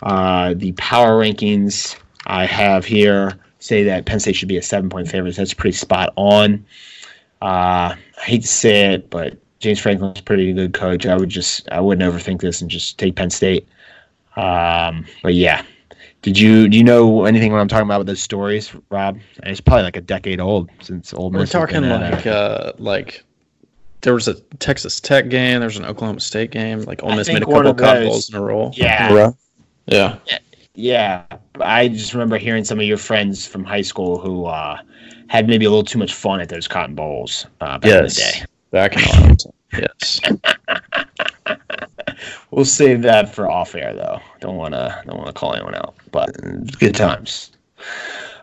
[0.01, 5.07] the power rankings I have here say that Penn State should be a seven point
[5.07, 5.35] favorite.
[5.35, 6.65] So That's pretty spot on.
[7.41, 11.05] Uh, I hate to say it, but James Franklin's a pretty good coach.
[11.05, 13.67] I would just I wouldn't overthink this and just take Penn State.
[14.35, 15.63] Um, but yeah,
[16.21, 19.19] did you do you know anything when I'm talking about with those stories, Rob?
[19.43, 21.53] It's probably like a decade old since Ole Miss.
[21.53, 23.23] We're talking like uh, like
[24.03, 27.27] there was a Texas Tech game, there was an Oklahoma State game, like Ole Miss
[27.27, 28.71] made a couple cotton balls in a row.
[28.75, 29.11] Yeah.
[29.87, 30.17] Yeah.
[30.27, 30.39] yeah.
[30.75, 31.25] Yeah,
[31.59, 34.79] I just remember hearing some of your friends from high school who uh,
[35.27, 38.17] had maybe a little too much fun at those cotton bowls uh, back yes.
[38.17, 38.45] in the day.
[38.71, 39.37] Back in
[39.79, 40.19] yes.
[42.51, 44.19] we'll save that for off air though.
[44.39, 46.35] Don't wanna don't wanna call anyone out, but
[46.79, 47.51] good times.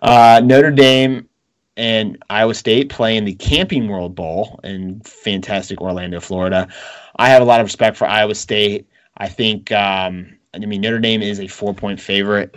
[0.02, 1.28] Uh, Notre Dame
[1.76, 6.68] and Iowa State playing the Camping World Bowl in fantastic Orlando, Florida.
[7.16, 8.86] I have a lot of respect for Iowa State.
[9.16, 12.54] I think um, I mean, Notre Dame is a four point favorite.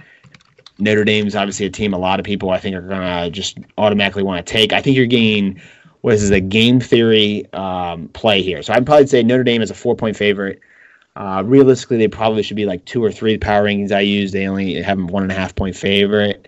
[0.79, 3.29] Notre Dame is obviously a team a lot of people I think are going to
[3.29, 4.73] just automatically want to take.
[4.73, 5.61] I think you're getting
[6.01, 8.61] what is this, a game theory um, play here.
[8.63, 10.59] So I'd probably say Notre Dame is a four point favorite.
[11.15, 14.31] Uh, realistically, they probably should be like two or three power rankings I use.
[14.31, 16.47] They only have them one and a half point favorite.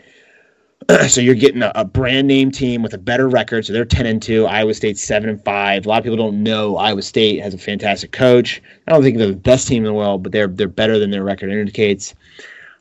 [1.07, 3.65] so you're getting a, a, brand name team with a better record.
[3.65, 4.45] So they're ten and two.
[4.45, 5.85] Iowa State's seven and five.
[5.85, 8.61] A lot of people don't know Iowa State has a fantastic coach.
[8.87, 11.11] I don't think they're the best team in the world, but they're they're better than
[11.11, 12.13] their record indicates.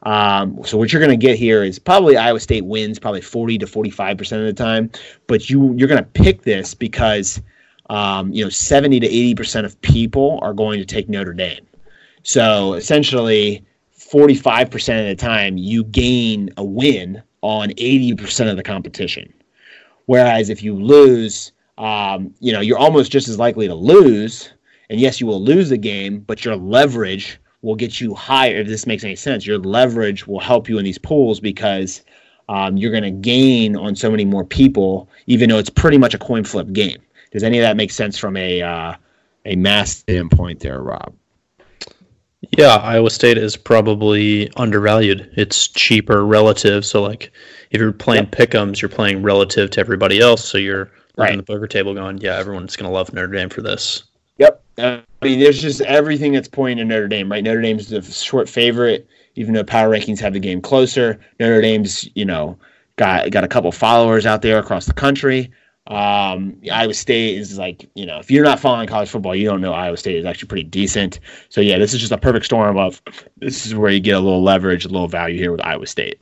[0.02, 3.59] Um, so what you're going to get here is probably Iowa State wins probably 40
[3.59, 4.90] to 45 percent of the time,
[5.26, 7.40] but you you're going to pick this because
[7.88, 11.66] um, you know 70 to 80 percent of people are going to take Notre Dame.
[12.22, 18.62] So essentially, 45 percent of the time you gain a win on 80% of the
[18.62, 19.30] competition.
[20.07, 24.50] Whereas if you lose, um, you know, you're almost just as likely to lose.
[24.88, 28.57] And yes, you will lose the game, but your leverage will get you higher.
[28.57, 32.02] If this makes any sense, your leverage will help you in these pools because
[32.48, 36.14] um, you're going to gain on so many more people, even though it's pretty much
[36.14, 37.02] a coin flip game.
[37.30, 38.94] Does any of that make sense from a uh,
[39.44, 41.12] a mass standpoint there, Rob?
[42.57, 45.30] Yeah, Iowa State is probably undervalued.
[45.37, 46.85] It's cheaper relative.
[46.85, 47.33] So, like,
[47.70, 48.33] if you're playing yep.
[48.33, 50.44] pick'ems, you're playing relative to everybody else.
[50.44, 51.33] So you're right.
[51.33, 54.04] on the poker table going, yeah, everyone's going to love Notre Dame for this.
[54.38, 54.62] Yep.
[54.78, 57.44] I mean, there's just everything that's pointing to Notre Dame, right?
[57.44, 61.20] Notre Dame's the short favorite, even though power rankings have the game closer.
[61.38, 62.59] Notre Dame's, you know,
[62.96, 65.50] got got a couple followers out there across the country.
[65.87, 69.61] Um, Iowa State is like, you know, if you're not following college football, you don't
[69.61, 71.20] know Iowa State is actually pretty decent.
[71.51, 73.03] So yeah, this is just a perfect storm of
[73.37, 76.20] this is where you get a little leverage, a little value here with Iowa State.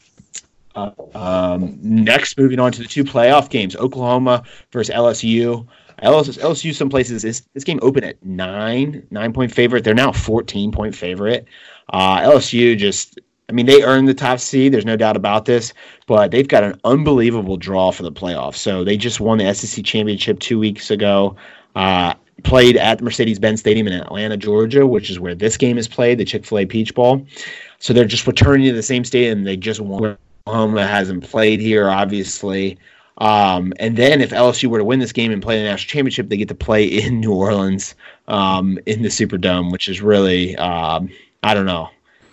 [0.75, 5.67] Uh, um, next, moving on to the two playoff games: Oklahoma versus LSU.
[6.03, 9.85] LSU, LSU some places is this game open at nine, nine point favorite.
[9.85, 11.47] They're now fourteen point favorite.
[11.91, 14.73] Uh, LSU just I mean, they earned the top seed.
[14.73, 15.75] There's no doubt about this,
[16.07, 18.57] but they've got an unbelievable draw for the playoffs.
[18.57, 21.37] So they just won the SEC championship two weeks ago.
[21.75, 26.19] Uh, played at Mercedes-Benz Stadium in Atlanta, Georgia, which is where this game is played,
[26.19, 27.27] the Chick-fil-A Peach Bowl.
[27.79, 30.17] So they're just returning to the same stadium they just won.
[30.47, 32.79] Oklahoma hasn't played here, obviously.
[33.19, 36.29] Um, and then if LSU were to win this game and play the national championship,
[36.29, 37.95] they get to play in New Orleans
[38.27, 41.11] um, in the Superdome, which is really um,
[41.43, 41.91] I don't know.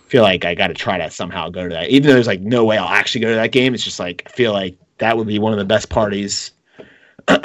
[0.10, 2.42] Feel like I got to try to somehow go to that, even though there's like
[2.42, 3.74] no way I'll actually go to that game.
[3.74, 6.52] It's just like I feel like that would be one of the best parties,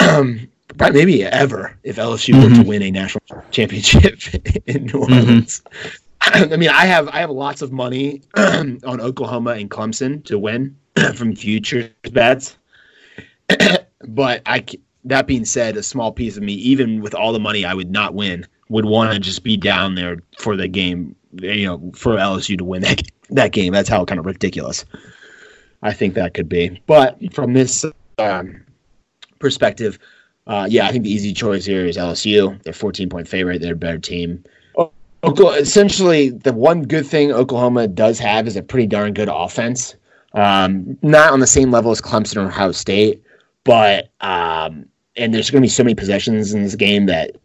[0.79, 2.41] maybe ever, if LSU mm-hmm.
[2.41, 2.67] were to mm-hmm.
[2.67, 4.19] win a national championship
[4.65, 5.13] in New mm-hmm.
[5.13, 5.61] Orleans.
[5.61, 6.53] Mm-hmm.
[6.53, 10.75] I mean, I have I have lots of money on Oklahoma and Clemson to win
[11.15, 12.57] from futures bets.
[14.07, 14.65] but I,
[15.03, 17.91] that being said, a small piece of me, even with all the money I would
[17.91, 21.15] not win, would want to just be down there for the game.
[21.41, 23.73] You know, for LSU to win that that game.
[23.73, 24.85] That's how kind of ridiculous
[25.81, 26.81] I think that could be.
[26.87, 27.85] But from this
[28.17, 28.63] um,
[29.39, 29.99] perspective,
[30.47, 32.61] uh, yeah, I think the easy choice here is LSU.
[32.63, 33.61] They're 14 point favorite.
[33.61, 34.43] They're a better team.
[35.23, 39.95] Oklahoma, Essentially, the one good thing Oklahoma does have is a pretty darn good offense.
[40.33, 43.23] Um, not on the same level as Clemson or Ohio State,
[43.63, 47.37] but um, and there's going to be so many possessions in this game that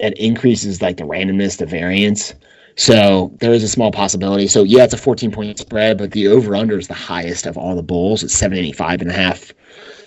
[0.00, 2.34] it increases like the randomness, the variance.
[2.78, 4.46] So there is a small possibility.
[4.46, 7.58] So yeah, it's a 14 point spread, but the over under is the highest of
[7.58, 8.22] all the bowls.
[8.22, 9.52] It's 785 and a half.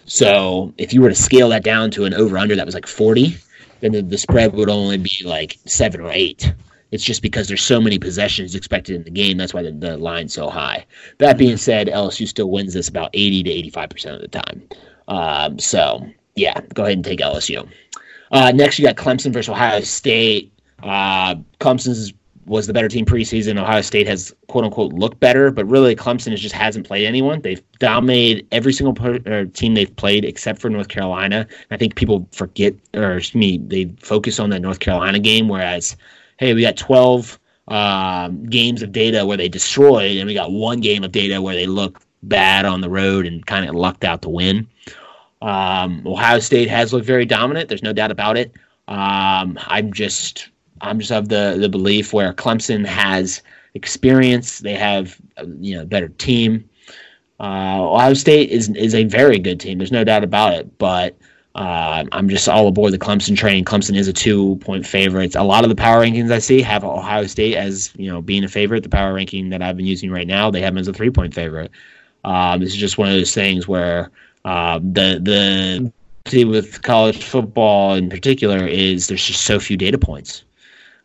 [0.05, 2.87] So if you were to scale that down to an over under that was like
[2.87, 3.35] 40,
[3.81, 6.53] then the, the spread would only be like seven or eight.
[6.91, 9.37] It's just because there's so many possessions expected in the game.
[9.37, 10.85] That's why the, the line's so high.
[11.17, 14.63] That being said, LSU still wins this about 80 to 85% of the time.
[15.09, 17.67] Um, so, yeah, go ahead and take LSU.
[18.31, 20.53] Uh, next, you got Clemson versus Ohio State.
[20.81, 22.13] Uh, Clemson's
[22.45, 23.59] was the better team preseason.
[23.59, 27.41] Ohio State has quote unquote looked better, but really Clemson has just hasn't played anyone.
[27.41, 31.47] They've dominated every single per, team they've played except for North Carolina.
[31.69, 35.95] I think people forget, or me, they focus on that North Carolina game, whereas,
[36.37, 40.79] hey, we got 12 um, games of data where they destroyed, and we got one
[40.79, 44.21] game of data where they look bad on the road and kind of lucked out
[44.21, 44.67] to win.
[45.41, 47.67] Um, Ohio State has looked very dominant.
[47.67, 48.51] There's no doubt about it.
[48.87, 50.49] Um, I'm just
[50.81, 53.41] I'm just of the the belief where Clemson has
[53.73, 54.59] experience.
[54.59, 55.19] They have
[55.59, 56.69] you know better team.
[57.39, 59.77] Uh, Ohio State is is a very good team.
[59.77, 60.77] There's no doubt about it.
[60.77, 61.17] But
[61.55, 63.65] uh, I'm just all aboard the Clemson train.
[63.65, 65.35] Clemson is a two point favorite.
[65.35, 68.43] A lot of the power rankings I see have Ohio State as you know being
[68.43, 68.83] a favorite.
[68.83, 71.09] The power ranking that I've been using right now, they have them as a three
[71.09, 71.71] point favorite.
[72.23, 74.11] Um, this is just one of those things where
[74.45, 75.91] uh, the the
[76.45, 80.43] with college football in particular is there's just so few data points.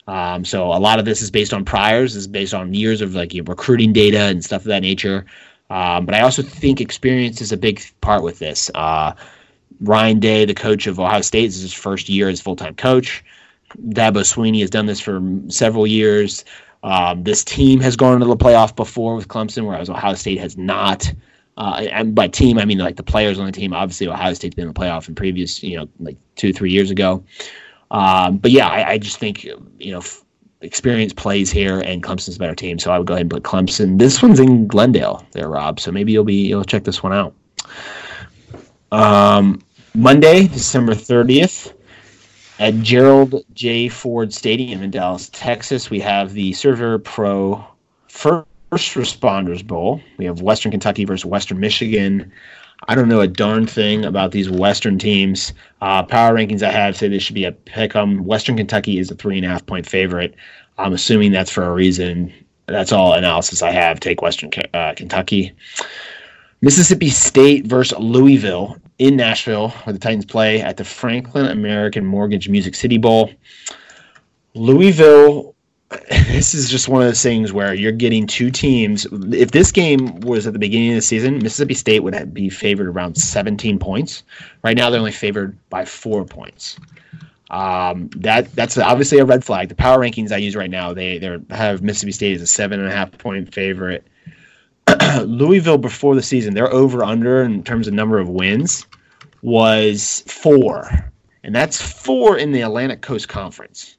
[0.06, 3.14] Um, so a lot of this is based on priors, is based on years of
[3.14, 5.26] like recruiting data and stuff of that nature.
[5.68, 8.70] Um, but I also think experience is a big part with this.
[8.74, 9.14] Uh,
[9.80, 13.24] Ryan Day, the coach of Ohio State, is his first year as full time coach.
[13.88, 16.44] Dabo Swinney has done this for several years.
[16.82, 20.56] Um, this team has gone into the playoff before with Clemson, whereas Ohio State has
[20.56, 21.12] not.
[21.56, 23.72] Uh, and by team, I mean like the players on the team.
[23.72, 26.90] Obviously, Ohio State's been in the playoff in previous, you know, like two, three years
[26.90, 27.24] ago.
[27.90, 30.02] Um, but yeah, I, I, just think you know
[30.60, 32.78] experience plays here, and Clemson's a better team.
[32.78, 33.98] So I would go ahead and put Clemson.
[33.98, 35.78] This one's in Glendale, there, Rob.
[35.78, 37.34] So maybe you'll be you'll check this one out.
[38.90, 39.62] Um,
[39.94, 41.72] Monday, December thirtieth,
[42.58, 43.88] at Gerald J.
[43.88, 47.64] Ford Stadium in Dallas, Texas, we have the SERVPRO
[48.08, 50.00] First Responders Bowl.
[50.16, 52.32] We have Western Kentucky versus Western Michigan.
[52.88, 55.52] I don't know a darn thing about these Western teams.
[55.80, 58.24] Uh, power rankings I have say this should be a pick 'em.
[58.24, 60.34] Western Kentucky is a three and a half point favorite.
[60.78, 62.32] I'm assuming that's for a reason.
[62.66, 64.00] That's all analysis I have.
[64.00, 65.52] Take Western uh, Kentucky.
[66.60, 72.48] Mississippi State versus Louisville in Nashville, where the Titans play at the Franklin American Mortgage
[72.48, 73.30] Music City Bowl.
[74.54, 75.54] Louisville
[76.08, 79.06] this is just one of those things where you're getting two teams.
[79.32, 82.88] If this game was at the beginning of the season, Mississippi State would be favored
[82.88, 84.24] around 17 points.
[84.64, 86.76] Right now, they're only favored by four points.
[87.50, 89.68] Um, that that's obviously a red flag.
[89.68, 92.80] The power rankings I use right now, they they have Mississippi State as a seven
[92.80, 94.04] and a half point favorite.
[95.22, 98.84] Louisville before the season, their over under in terms of number of wins
[99.42, 100.88] was four,
[101.44, 103.95] and that's four in the Atlantic Coast Conference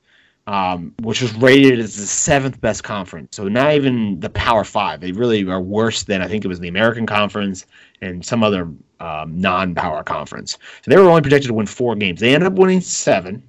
[0.48, 3.36] um, which was rated as the seventh best conference.
[3.36, 5.02] So not even the Power Five.
[5.02, 7.66] They really are worse than I think it was the American Conference
[8.02, 8.70] and some other
[9.00, 10.58] um, non-power conference.
[10.82, 12.22] So they were only projected to win four games.
[12.22, 13.44] They ended up winning seven.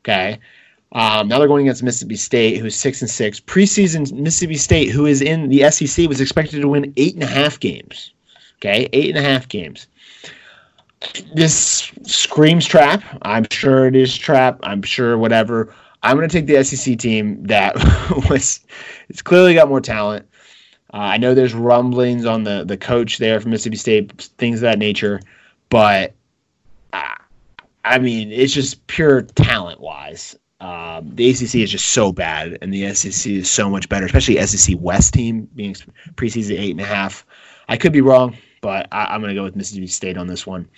[0.00, 0.38] Okay.
[0.92, 3.40] Um, now they're going against Mississippi State, who's six and six.
[3.40, 7.26] Preseason Mississippi State, who is in the SEC, was expected to win eight and a
[7.26, 8.12] half games.
[8.56, 9.86] Okay, eight and a half games.
[11.34, 13.04] This screams trap.
[13.22, 14.58] I'm sure it is trap.
[14.62, 15.74] I'm sure whatever.
[16.02, 17.74] I'm going to take the SEC team that
[18.30, 18.60] was
[19.08, 20.26] it's clearly got more talent.
[20.92, 24.62] Uh, I know there's rumblings on the the coach there from Mississippi State, things of
[24.62, 25.20] that nature,
[25.68, 26.14] but
[27.84, 30.36] I mean, it's just pure talent wise.
[30.60, 34.44] Um, the ACC is just so bad, and the SEC is so much better, especially
[34.44, 35.74] SEC West team being
[36.14, 37.24] preseason eight and a half.
[37.68, 40.46] I could be wrong, but I, am going to go with Mississippi State on this
[40.46, 40.68] one.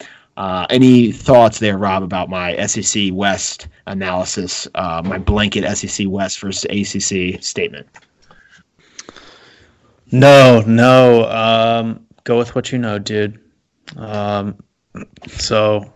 [0.40, 6.40] Uh, any thoughts there, Rob, about my SEC West analysis, uh, my blanket SEC West
[6.40, 7.86] versus ACC statement?
[10.10, 11.30] No, no.
[11.30, 13.38] Um, go with what you know, dude.
[13.98, 14.56] Um,
[15.28, 15.92] so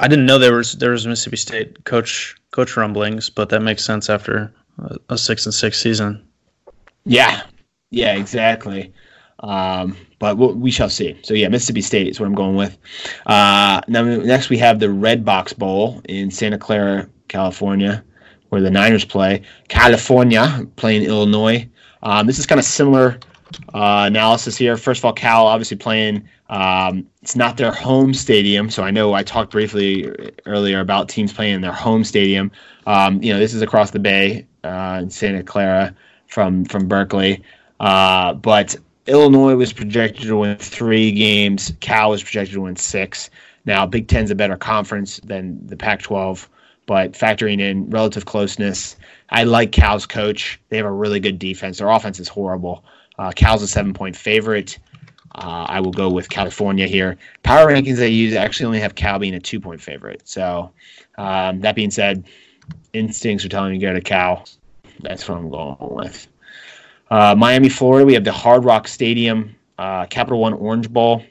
[0.00, 3.84] I didn't know there was there was Mississippi State coach coach rumblings, but that makes
[3.84, 6.26] sense after a, a six and six season.
[7.04, 7.42] Yeah,
[7.90, 8.92] yeah, exactly.
[9.40, 11.18] Um, but we'll, we shall see.
[11.22, 12.78] So yeah, Mississippi State is what I'm going with.
[13.26, 18.02] Uh, now next we have the Redbox Bowl in Santa Clara, California,
[18.48, 19.42] where the Niners play.
[19.68, 21.68] California playing Illinois.
[22.02, 23.18] Um, this is kind of similar
[23.74, 24.76] uh, analysis here.
[24.76, 26.28] First of all, Cal obviously playing.
[26.48, 30.12] Um, it's not their home stadium, so I know I talked briefly
[30.46, 32.52] earlier about teams playing in their home stadium.
[32.86, 35.94] Um, you know, this is across the bay uh, in Santa Clara
[36.28, 37.42] from from Berkeley,
[37.80, 38.76] uh, but
[39.06, 41.72] Illinois was projected to win three games.
[41.80, 43.30] Cal was projected to win six.
[43.64, 46.46] Now, Big Ten's a better conference than the Pac-12,
[46.86, 48.96] but factoring in relative closeness,
[49.30, 50.60] I like Cal's coach.
[50.68, 51.78] They have a really good defense.
[51.78, 52.84] Their offense is horrible.
[53.18, 54.78] Uh, Cal's a seven point favorite.
[55.34, 57.18] Uh, I will go with California here.
[57.42, 60.22] Power rankings I use actually only have Cal being a two point favorite.
[60.24, 60.70] So,
[61.18, 62.24] um, that being said,
[62.92, 64.44] instincts are telling me to go to Cal.
[65.00, 66.28] That's what I'm going with.
[67.10, 71.22] Uh, Miami, Florida, we have the Hard Rock Stadium uh, Capital One Orange Bowl.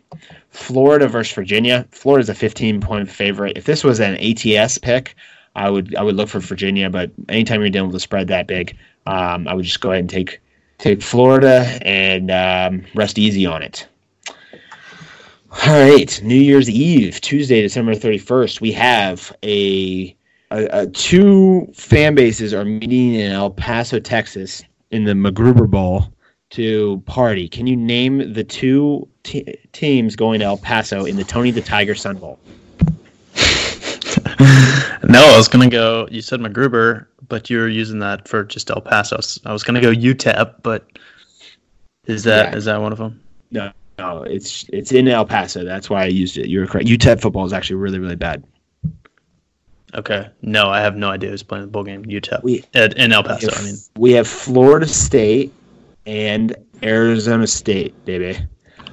[0.50, 1.86] Florida versus Virginia.
[1.92, 3.58] Florida's a 15 point favorite.
[3.58, 5.16] If this was an ATS pick,
[5.56, 6.90] I would I would look for Virginia.
[6.90, 10.02] But anytime you're dealing with a spread that big, um, I would just go ahead
[10.02, 10.40] and take
[10.78, 13.88] take Florida and um, rest easy on it.
[15.66, 20.14] All right, New Year's Eve, Tuesday, December 31st, we have a,
[20.52, 24.64] a, a two fan bases are meeting in El Paso, Texas,
[24.96, 26.08] in the MacGruber Bowl
[26.52, 27.50] to party.
[27.50, 31.96] Can you name the two teams going to El Paso in the Tony the Tiger
[31.96, 32.40] Sun Bowl?
[35.04, 36.08] no, I was gonna go.
[36.10, 39.20] You said MacGruber, but you were using that for just El Paso.
[39.46, 40.88] I was gonna go UTEP, but
[42.06, 42.58] is that yeah.
[42.58, 43.22] is that one of them?
[43.52, 45.66] No, no, it's it's in El Paso.
[45.66, 46.48] That's why I used it.
[46.48, 46.88] You're correct.
[46.88, 48.44] UTEP football is actually really really bad.
[49.96, 50.28] Okay.
[50.42, 52.04] No, I have no idea who's playing the bowl game.
[52.06, 52.40] Utah.
[52.44, 53.50] we, in El Paso.
[53.50, 55.54] Have, I mean, we have Florida State
[56.06, 58.38] and Arizona State, baby.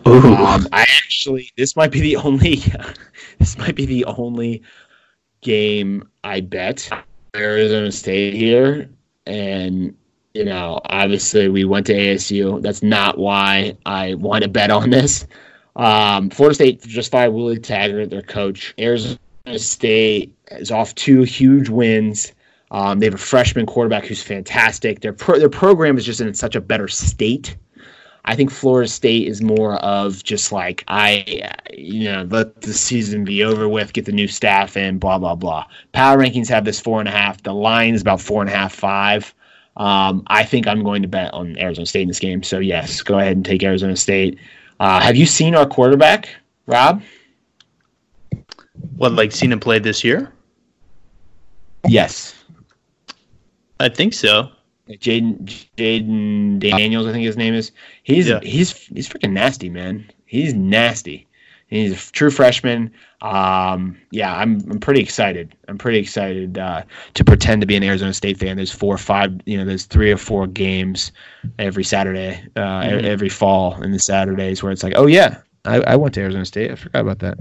[0.04, 2.62] Um, I actually, this might be the only,
[3.38, 4.62] this might be the only
[5.40, 6.88] game I bet
[7.36, 8.88] Arizona State here,
[9.26, 9.96] and
[10.34, 12.62] you know, obviously we went to ASU.
[12.62, 15.26] That's not why I want to bet on this.
[15.76, 18.74] Um, Florida State just fired Willie Taggart, their coach.
[18.78, 19.18] Arizona
[19.56, 22.32] State is off two huge wins.
[22.70, 25.00] Um, they have a freshman quarterback who's fantastic.
[25.00, 27.56] Their pro- their program is just in such a better state.
[28.24, 33.24] I think Florida State is more of just like I, you know, let the season
[33.24, 35.66] be over with, get the new staff in, blah blah blah.
[35.92, 37.42] Power rankings have this four and a half.
[37.42, 39.34] The line is about four and a half, five.
[39.76, 42.42] Um, I think I'm going to bet on Arizona State in this game.
[42.42, 44.38] So yes, go ahead and take Arizona State.
[44.78, 46.28] Uh, have you seen our quarterback,
[46.66, 47.02] Rob?
[48.96, 50.32] What, like seen him play this year?
[51.88, 52.34] Yes.
[53.80, 54.50] I think so.
[54.88, 55.44] Jaden
[55.76, 57.72] Jayden Daniels, I think his name is.
[58.02, 58.40] He's yeah.
[58.42, 60.10] he's he's freaking nasty, man.
[60.26, 61.28] He's nasty.
[61.72, 62.92] He's a true freshman.
[63.22, 65.56] Um, yeah, I'm I'm pretty excited.
[65.68, 66.82] I'm pretty excited uh,
[67.14, 68.56] to pretend to be an Arizona State fan.
[68.56, 71.12] There's four or five, you know, there's three or four games
[71.58, 73.06] every Saturday, uh, mm-hmm.
[73.06, 76.44] every fall in the Saturdays where it's like, oh yeah, I, I went to Arizona
[76.44, 76.70] State.
[76.70, 77.38] I forgot about that.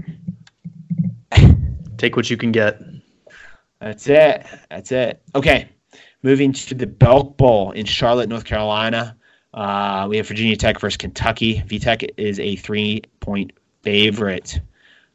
[1.98, 2.80] Take what you can get.
[3.82, 4.46] That's it.
[4.70, 5.20] That's it.
[5.34, 5.68] Okay.
[6.22, 9.16] Moving to the Belk Bowl in Charlotte, North Carolina.
[9.52, 11.60] Uh, we have Virginia Tech versus Kentucky.
[11.66, 13.52] VTech is a three point
[13.82, 14.60] favorite.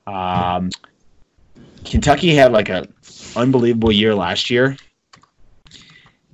[0.05, 0.69] Um,
[1.85, 2.93] Kentucky had like an
[3.37, 4.75] unbelievable year last year,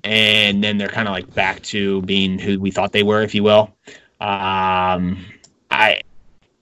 [0.03, 3.35] and then they're kind of like back to being who we thought they were, if
[3.35, 3.71] you will.
[4.19, 5.23] Um,
[5.69, 6.01] I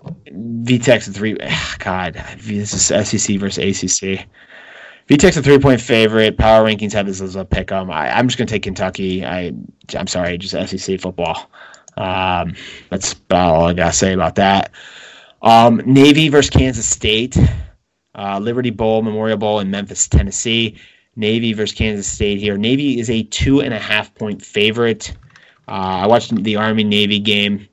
[0.04, 1.38] VTech's a three.
[1.80, 4.28] God, this is SEC versus ACC.
[5.12, 6.38] VTech's a three point favorite.
[6.38, 7.92] Power rankings have this as a pick 'em.
[7.92, 9.26] I, am just gonna take Kentucky.
[9.26, 9.52] I
[9.94, 11.52] I'm sorry, just SEC football.
[11.98, 12.56] Um,
[12.90, 14.72] that's about all I gotta say about that.
[15.42, 17.38] Um, Navy versus Kansas State.
[18.16, 20.78] Uh, Liberty Bowl, Memorial Bowl in Memphis, Tennessee.
[21.18, 22.58] Navy versus Kansas State here.
[22.58, 25.14] Navy is a two and a half point favorite.
[25.68, 27.68] Uh, I watched the Army Navy game.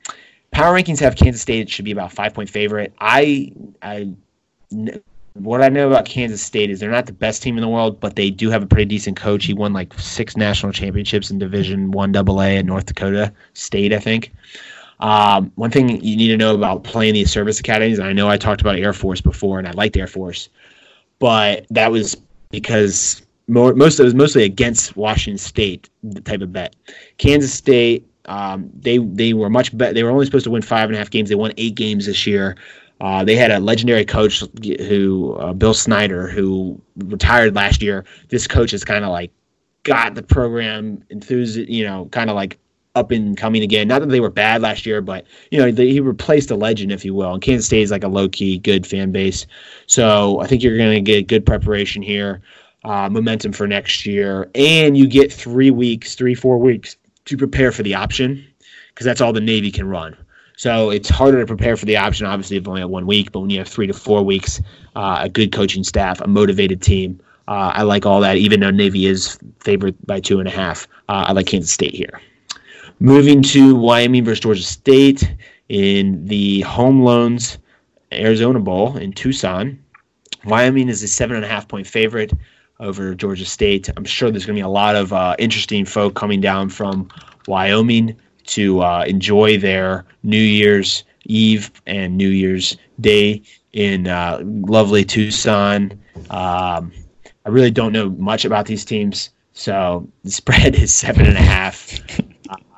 [0.50, 2.92] Power rankings have Kansas State It should be about five point favorite.
[2.98, 4.12] I I
[5.40, 8.00] what I know about Kansas State is they're not the best team in the world,
[8.00, 9.44] but they do have a pretty decent coach.
[9.44, 13.98] He won like six national championships in Division One AA at North Dakota State, I
[13.98, 14.32] think.
[15.00, 18.36] Um, one thing you need to know about playing these service academies, I know I
[18.36, 20.48] talked about Air Force before, and I liked Air Force,
[21.18, 22.16] but that was
[22.50, 26.74] because more, most of it was mostly against Washington State the type of bet.
[27.18, 29.94] Kansas State, um, they they were much better.
[29.94, 31.28] They were only supposed to win five and a half games.
[31.28, 32.56] They won eight games this year.
[33.00, 34.42] Uh, they had a legendary coach
[34.80, 38.04] who uh, Bill Snyder, who retired last year.
[38.28, 39.30] This coach has kind of like
[39.84, 42.58] got the program enthused, you know, kind of like
[42.94, 43.86] up and coming again.
[43.86, 47.04] Not that they were bad last year, but you know he replaced a legend, if
[47.04, 47.32] you will.
[47.32, 49.46] And Kansas State is like a low key good fan base,
[49.86, 52.42] so I think you're going to get good preparation here,
[52.84, 56.96] uh, momentum for next year, and you get three weeks, three four weeks
[57.26, 58.44] to prepare for the option
[58.88, 60.16] because that's all the Navy can run.
[60.58, 62.26] So it's harder to prepare for the option.
[62.26, 64.60] Obviously, if only have one week, but when you have three to four weeks,
[64.96, 68.38] uh, a good coaching staff, a motivated team, uh, I like all that.
[68.38, 71.94] Even though Navy is favored by two and a half, uh, I like Kansas State
[71.94, 72.20] here.
[72.98, 75.32] Moving to Wyoming versus Georgia State
[75.68, 77.58] in the Home Loans
[78.10, 79.78] Arizona Bowl in Tucson.
[80.44, 82.32] Wyoming is a seven and a half point favorite
[82.80, 83.90] over Georgia State.
[83.96, 87.08] I'm sure there's going to be a lot of uh, interesting folk coming down from
[87.46, 88.16] Wyoming
[88.48, 93.42] to uh, enjoy their New Year's Eve and New Year's Day
[93.72, 95.92] in uh, lovely Tucson.
[96.30, 96.92] Um,
[97.44, 101.42] I really don't know much about these teams, so the spread is seven and a
[101.42, 102.00] half.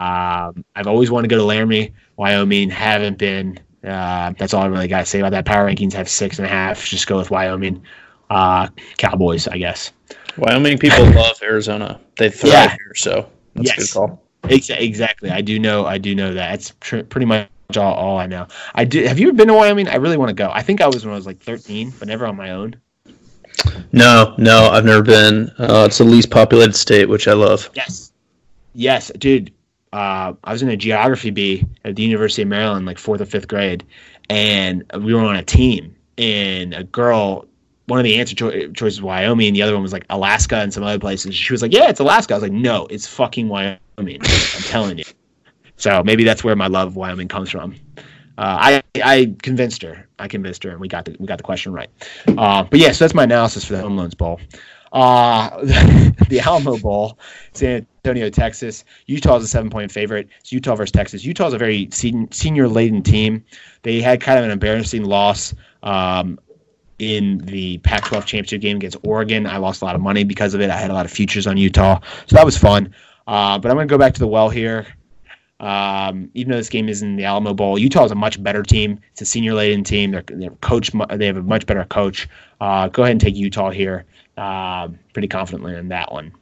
[0.00, 2.70] Um, I've always wanted to go to Laramie, Wyoming.
[2.70, 3.60] Haven't been.
[3.84, 5.44] Uh, that's all I really got to say about that.
[5.44, 6.82] Power rankings have six and a half.
[6.86, 7.82] Just go with Wyoming.
[8.30, 9.92] Uh, Cowboys, I guess.
[10.38, 12.00] Wyoming people love Arizona.
[12.16, 12.68] They thrive yeah.
[12.70, 13.76] here, so that's yes.
[13.76, 14.22] a good call.
[14.44, 15.30] Exactly.
[15.30, 15.86] I do know.
[15.86, 16.54] I do know that.
[16.54, 18.46] It's tr- pretty much all, all I know.
[18.74, 19.04] I do.
[19.04, 19.88] Have you ever been to Wyoming?
[19.88, 20.50] I really want to go.
[20.52, 22.74] I think I was when I was like 13, but never on my own.
[23.92, 25.50] No, no, I've never been.
[25.58, 27.68] Uh, it's the least populated state, which I love.
[27.74, 28.12] Yes,
[28.74, 29.52] yes, dude
[29.92, 33.26] uh, I was in a geography bee at the University of Maryland, like fourth or
[33.26, 33.84] fifth grade,
[34.28, 35.96] and we were on a team.
[36.18, 37.46] And a girl,
[37.90, 40.56] one of the answer cho- choices was Wyoming, and the other one was like Alaska
[40.56, 41.34] and some other places.
[41.34, 44.98] She was like, "Yeah, it's Alaska." I was like, "No, it's fucking Wyoming." I'm telling
[44.98, 45.04] you.
[45.76, 47.74] So maybe that's where my love of Wyoming comes from.
[48.38, 50.06] Uh, I I convinced her.
[50.18, 51.90] I convinced her, and we got the we got the question right.
[52.28, 54.40] Uh, but yeah, so that's my analysis for the home loans bowl.
[54.92, 57.18] Uh, the Alamo Bowl,
[57.52, 58.84] San Antonio, Texas.
[59.06, 60.28] Utah is a seven point favorite.
[60.40, 61.24] It's Utah versus Texas.
[61.24, 63.44] Utah is a very senior laden team.
[63.82, 66.38] They had kind of an embarrassing loss um,
[67.00, 69.46] in the Pac 12 championship game against Oregon.
[69.46, 70.70] I lost a lot of money because of it.
[70.70, 72.00] I had a lot of futures on Utah.
[72.26, 72.94] So that was fun.
[73.26, 74.86] Uh, but I'm going to go back to the well here.
[75.60, 78.62] Um, even though this game is in the Alamo Bowl, Utah is a much better
[78.62, 78.98] team.
[79.12, 80.10] It's a senior laden team.
[80.10, 81.16] They're, they're.
[81.16, 82.28] They have a much better coach.
[82.60, 84.04] Uh, go ahead and take Utah here
[84.38, 86.32] uh, pretty confidently in that one.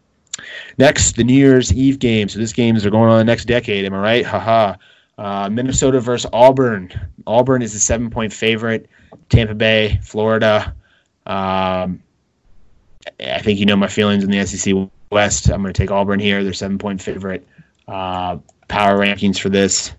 [0.78, 2.28] Next, the New Year's Eve game.
[2.28, 3.84] So this games are going on the next decade.
[3.84, 4.24] Am I right?
[4.24, 4.76] Haha.
[5.18, 6.92] Uh, Minnesota versus Auburn.
[7.26, 8.88] Auburn is a seven point favorite.
[9.28, 10.74] Tampa Bay, Florida.
[11.26, 12.02] Um,
[13.20, 14.74] I think you know my feelings in the SEC
[15.11, 15.48] West.
[15.48, 16.44] I'm going to take Auburn here.
[16.44, 17.46] They're seven point favorite.
[17.86, 18.38] Uh,
[18.68, 19.92] power rankings for this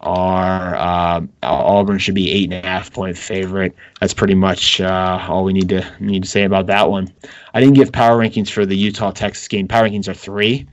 [0.00, 3.74] are uh, Auburn should be eight and a half point favorite.
[4.00, 7.12] That's pretty much uh, all we need to need to say about that one.
[7.54, 9.66] I didn't give power rankings for the Utah Texas game.
[9.68, 10.66] Power rankings are three.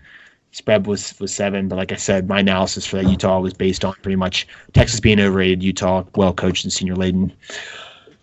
[0.55, 3.83] Spread was was seven, but like I said, my analysis for that Utah was based
[3.83, 7.33] on pretty much Texas being overrated, Utah well coached and senior laden.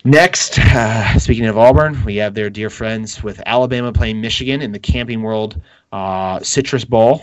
[0.04, 4.72] Next, uh, speaking of Auburn, we have their dear friends with Alabama playing Michigan in
[4.72, 5.60] the Camping World
[5.92, 7.22] uh, Citrus Bowl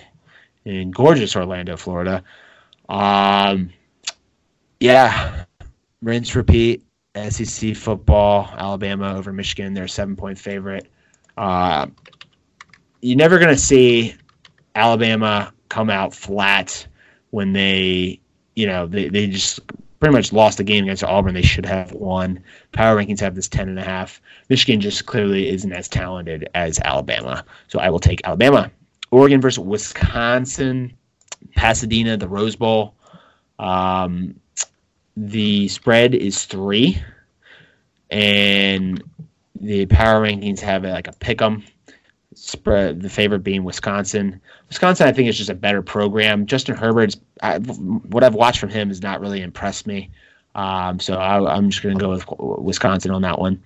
[0.66, 2.24] in gorgeous Orlando, Florida.
[2.88, 3.72] Um,
[4.80, 5.44] yeah,
[6.04, 6.84] rinse repeat.
[7.16, 9.74] SEC football, Alabama over Michigan.
[9.74, 10.86] They're seven point favorite.
[11.36, 11.88] Uh,
[13.02, 14.14] you're never going to see
[14.80, 16.88] Alabama come out flat
[17.32, 18.20] when they,
[18.56, 19.60] you know, they, they just
[20.00, 21.34] pretty much lost the game against Auburn.
[21.34, 22.42] They should have won.
[22.72, 24.22] Power rankings have this ten and a half.
[24.48, 27.44] Michigan just clearly isn't as talented as Alabama.
[27.68, 28.72] So I will take Alabama.
[29.12, 30.94] Oregon versus Wisconsin.
[31.56, 32.96] Pasadena, the Rose Bowl.
[33.60, 34.40] Um,
[35.18, 37.02] the spread is three,
[38.10, 39.04] and
[39.60, 41.66] the power rankings have like a pick 'em
[42.40, 43.02] spread.
[43.02, 44.40] The favorite being Wisconsin.
[44.68, 46.46] Wisconsin, I think, is just a better program.
[46.46, 50.10] Justin Herbert's I, what I've watched from him has not really impressed me.
[50.56, 52.26] Um, so I, am just going to go with
[52.60, 53.62] Wisconsin on that one.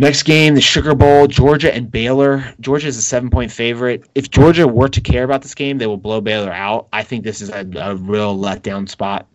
[0.00, 2.54] Next game, the Sugar Bowl, Georgia and Baylor.
[2.60, 4.08] Georgia is a seven point favorite.
[4.14, 6.86] If Georgia were to care about this game, they will blow Baylor out.
[6.92, 9.26] I think this is a, a real letdown spot.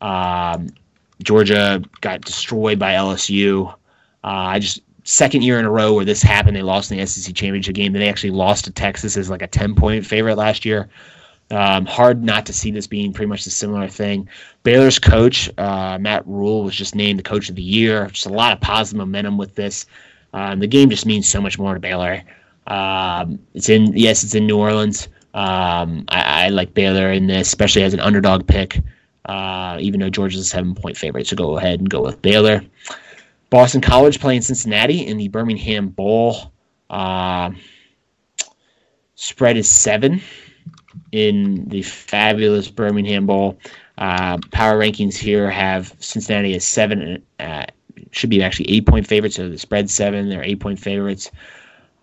[0.00, 0.68] Um,
[1.22, 3.68] Georgia got destroyed by LSU.
[3.68, 3.74] Uh,
[4.22, 6.56] I just second year in a row where this happened.
[6.56, 7.92] They lost in the SEC championship game.
[7.92, 10.88] Then they actually lost to Texas as like a ten point favorite last year.
[11.50, 14.28] Um, hard not to see this being pretty much a similar thing.
[14.64, 18.08] Baylor's coach uh, Matt Rhule was just named the coach of the year.
[18.08, 19.86] Just a lot of positive momentum with this.
[20.32, 22.22] Um, the game just means so much more to Baylor.
[22.66, 25.08] Um, it's in yes, it's in New Orleans.
[25.34, 28.80] Um, I, I, like Baylor in this, especially as an underdog pick.
[29.26, 32.62] Uh, even though Georgia's a seven point favorite, so go ahead and go with Baylor.
[33.50, 36.52] Boston College playing Cincinnati in the Birmingham Bowl.
[36.90, 37.50] Uh,
[39.14, 40.20] spread is seven
[41.12, 43.58] in the fabulous Birmingham Bowl.
[43.98, 47.64] Uh, power rankings here have Cincinnati as seven, uh,
[48.10, 49.36] should be actually eight point favorites.
[49.36, 51.30] So the spread seven, they're eight point favorites.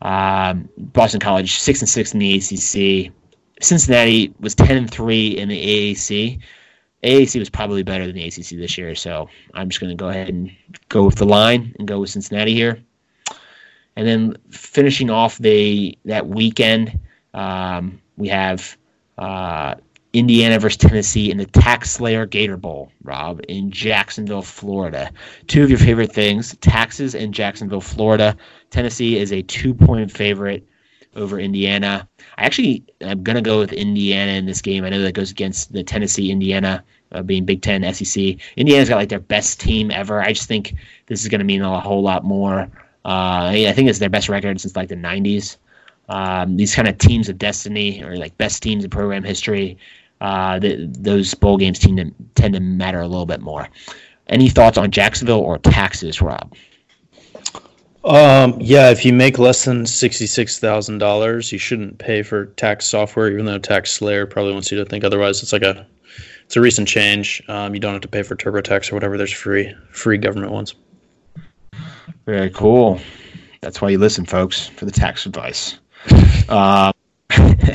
[0.02, 3.14] Um, Boston College six and six in the ACC.
[3.62, 6.39] Cincinnati was ten and three in the AAC.
[7.04, 10.10] AAC was probably better than the ACC this year, so I'm just going to go
[10.10, 10.51] ahead and
[10.89, 12.82] go with the line and go with Cincinnati here.
[13.95, 16.99] And then finishing off the that weekend,
[17.34, 18.78] um, we have
[19.18, 19.76] uh,
[20.14, 25.12] Indiana versus Tennessee in the TaxSlayer Gator Bowl, Rob, in Jacksonville, Florida.
[25.47, 28.36] Two of your favorite things, taxes in Jacksonville, Florida.
[28.70, 30.66] Tennessee is a two point favorite
[31.16, 32.07] over Indiana.
[32.38, 34.84] I actually I'm to go with Indiana in this game.
[34.84, 38.38] I know that goes against the Tennessee Indiana uh, being Big Ten SEC.
[38.57, 40.22] Indiana's got like their best team ever.
[40.22, 40.76] I just think
[41.07, 42.70] this is to mean a whole lot more.
[43.05, 45.57] Uh, I think it's their best record since like the 90s.
[46.09, 49.78] Um, these kind of teams of destiny or like best teams in program history,
[50.22, 53.70] uh, the, those bowl games tend to, tend to matter a little bit more.
[54.28, 56.53] Any thoughts on Jacksonville or taxes, Rob?
[58.04, 62.86] Um, yeah, if you make less than sixty-six thousand dollars, you shouldn't pay for tax
[62.86, 65.41] software, even though TaxSlayer probably wants you to think otherwise.
[65.41, 65.88] It's like a,
[66.43, 67.41] it's a recent change.
[67.47, 69.18] Um, you don't have to pay for TurboTax or whatever.
[69.18, 70.76] There's free, free government ones.
[72.26, 72.99] Very cool.
[73.62, 75.80] That's why you listen, folks, for the tax advice.
[76.49, 76.91] uh,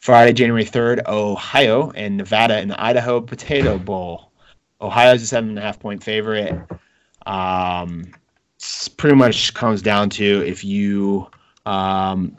[0.00, 4.32] Friday, January third, Ohio and Nevada in the Idaho Potato Bowl.
[4.80, 6.60] Ohio's a seven and a half point favorite.
[7.24, 8.12] Um,
[8.88, 11.28] pretty much comes down to if you
[11.66, 12.36] um,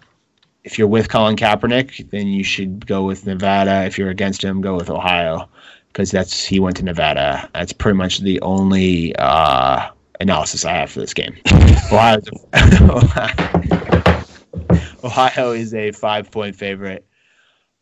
[0.63, 3.86] if you're with Colin Kaepernick, then you should go with Nevada.
[3.86, 5.47] If you're against him, go with Ohio
[5.88, 7.49] because that's he went to Nevada.
[7.53, 11.36] That's pretty much the only uh, analysis I have for this game.
[11.91, 12.19] Ohio,
[15.03, 17.05] Ohio is a five point favorite.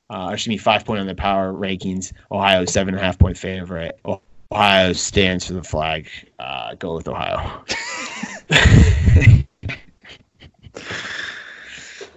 [0.10, 2.12] Uh, excuse me, five point on the power rankings.
[2.32, 4.00] Ohio seven and a half point favorite.
[4.52, 6.08] Ohio stands for the flag.
[6.38, 7.64] Uh, go with Ohio.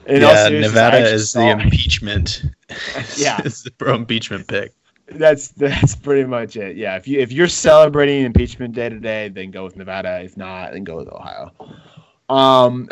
[0.09, 2.43] yeah, Nevada is the impeachment.
[3.17, 4.73] yeah, it's the pro impeachment pick.
[5.09, 6.77] That's that's pretty much it.
[6.77, 10.21] Yeah, if you if you're celebrating impeachment day today, then go with Nevada.
[10.23, 11.53] If not, then go with Ohio.
[12.29, 12.89] Um,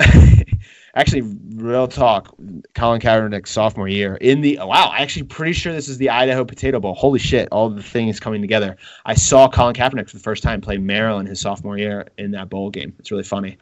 [0.95, 1.23] actually,
[1.55, 2.35] real talk.
[2.75, 4.91] Colin Kaepernick's sophomore year in the wow.
[4.93, 6.95] I actually, pretty sure this is the Idaho Potato Bowl.
[6.95, 7.49] Holy shit!
[7.51, 8.77] All the things coming together.
[9.07, 12.49] I saw Colin Kaepernick for the first time play Maryland his sophomore year in that
[12.49, 12.95] bowl game.
[12.99, 13.57] It's really funny.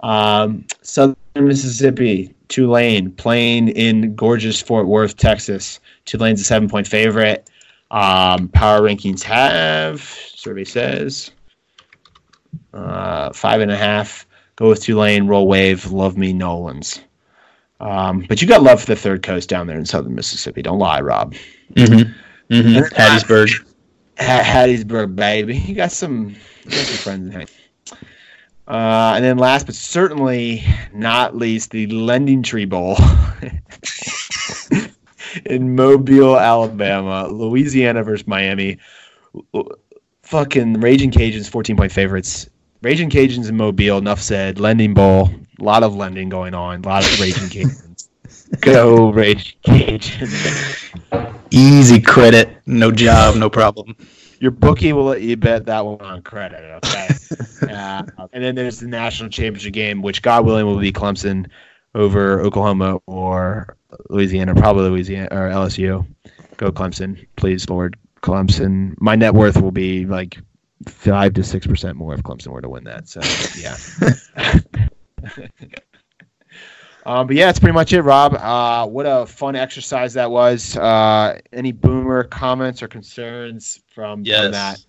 [0.00, 5.80] Um, Southern Mississippi, Tulane playing in gorgeous Fort Worth, Texas.
[6.04, 7.50] Tulane's a seven point favorite.
[7.90, 11.30] Um, power rankings have survey says
[12.74, 14.26] uh, five and a half.
[14.56, 15.26] Go with Tulane.
[15.26, 15.90] Roll wave.
[15.92, 17.00] Love me Nolans.
[17.78, 20.62] Um, but you got love for the third coast down there in southern Mississippi.
[20.62, 21.34] Don't lie, Rob.
[21.74, 22.10] Mm-hmm.
[22.54, 22.94] Mm-hmm.
[22.94, 23.66] Hattiesburg.
[24.16, 25.56] Hattiesburg, baby.
[25.56, 26.34] You got some,
[26.64, 27.46] you got some friends in here.
[28.68, 32.96] Uh, and then last but certainly not least, the LendingTree Bowl
[35.46, 37.28] in Mobile, Alabama.
[37.28, 38.78] Louisiana versus Miami.
[40.22, 42.48] Fucking Raging Cajuns, 14 point favorites.
[42.82, 44.60] Raging Cajuns in Mobile, enough said.
[44.60, 48.08] Lending Bowl, a lot of lending going on, a lot of Raging Cajuns.
[48.60, 50.92] Go Raging Cajuns.
[51.50, 53.96] Easy credit, no job, no problem
[54.40, 56.62] your bookie will let you bet that one on credit.
[56.84, 57.08] Okay.
[57.72, 58.02] uh,
[58.32, 61.48] and then there's the national championship game, which God willing will be Clemson
[61.94, 63.76] over Oklahoma or
[64.10, 66.06] Louisiana, probably Louisiana or LSU.
[66.56, 68.94] Go Clemson, please, Lord Clemson.
[69.00, 70.38] My net worth will be like
[70.88, 73.08] five to six percent more if Clemson were to win that.
[73.08, 73.20] So
[73.58, 73.76] yeah.
[77.06, 78.34] Um, but yeah, that's pretty much it, Rob.
[78.34, 80.76] Uh, what a fun exercise that was.
[80.76, 84.42] Uh, any boomer comments or concerns from, yes.
[84.42, 84.84] from that?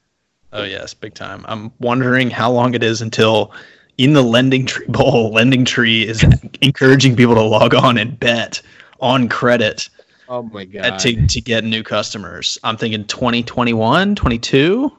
[0.52, 1.46] Oh yes, big time.
[1.48, 3.54] I'm wondering how long it is until
[4.00, 6.26] in the LendingTree Bowl, LendingTree is
[6.62, 8.64] encouraging people to log on and bet
[9.00, 9.88] on credit.
[10.28, 10.98] Oh my god!
[11.00, 12.58] To to get new customers.
[12.64, 14.92] I'm thinking 2021, 22.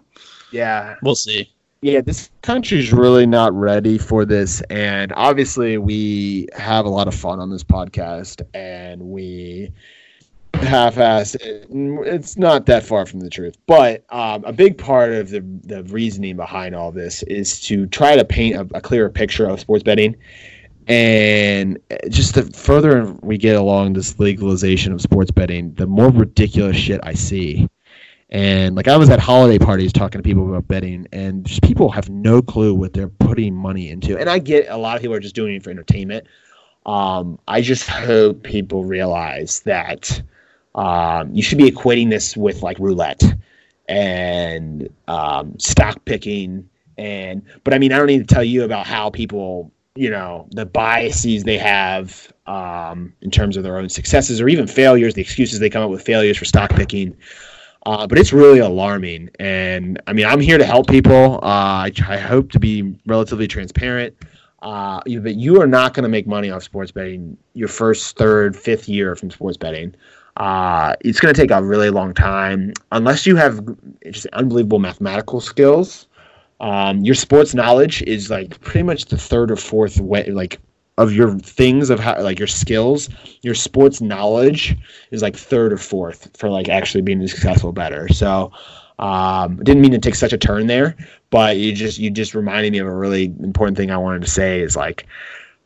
[0.50, 1.52] Yeah, we'll see.
[1.80, 4.60] Yeah, this country's really not ready for this.
[4.62, 9.70] And obviously, we have a lot of fun on this podcast and we
[10.54, 11.68] half-assed it.
[11.70, 13.56] It's not that far from the truth.
[13.66, 18.16] But um, a big part of the, the reasoning behind all this is to try
[18.16, 20.16] to paint a, a clearer picture of sports betting.
[20.88, 21.78] And
[22.08, 26.98] just the further we get along this legalization of sports betting, the more ridiculous shit
[27.04, 27.68] I see
[28.30, 31.90] and like I was at holiday parties talking to people about betting, and just people
[31.90, 34.18] have no clue what they're putting money into.
[34.18, 36.26] And I get a lot of people are just doing it for entertainment.
[36.84, 40.22] Um, I just hope people realize that
[40.74, 43.22] um, you should be equating this with like roulette
[43.88, 46.68] and um, stock picking.
[46.98, 50.46] And but I mean, I don't need to tell you about how people, you know,
[50.50, 55.22] the biases they have um, in terms of their own successes or even failures, the
[55.22, 57.16] excuses they come up with failures for stock picking.
[57.88, 59.30] Uh, but it's really alarming.
[59.40, 61.36] And I mean, I'm here to help people.
[61.36, 64.14] Uh, I, I, hope to be relatively transparent.
[64.60, 68.18] Uh, you, but you are not going to make money off sports betting your first,
[68.18, 69.94] third, fifth year from sports betting.
[70.36, 73.66] Uh, it's going to take a really long time unless you have
[74.04, 76.08] just unbelievable mathematical skills.
[76.60, 80.60] Um, your sports knowledge is like pretty much the third or fourth way, like
[80.98, 83.08] of your things of how like your skills
[83.42, 84.76] your sports knowledge
[85.10, 88.08] is like third or fourth for like actually being a successful better.
[88.08, 88.52] So
[88.98, 90.96] um didn't mean to take such a turn there
[91.30, 94.28] but you just you just reminded me of a really important thing i wanted to
[94.28, 95.06] say is like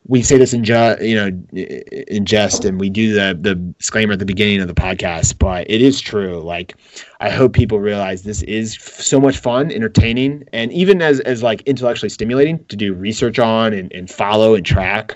[0.07, 4.13] we say this in ju- you know in jest and we do the the disclaimer
[4.13, 6.39] at the beginning of the podcast but it is true.
[6.39, 6.75] Like
[7.19, 11.61] i hope people realize this is so much fun entertaining and even as as like
[11.63, 15.15] intellectually stimulating to do research on and, and follow and track.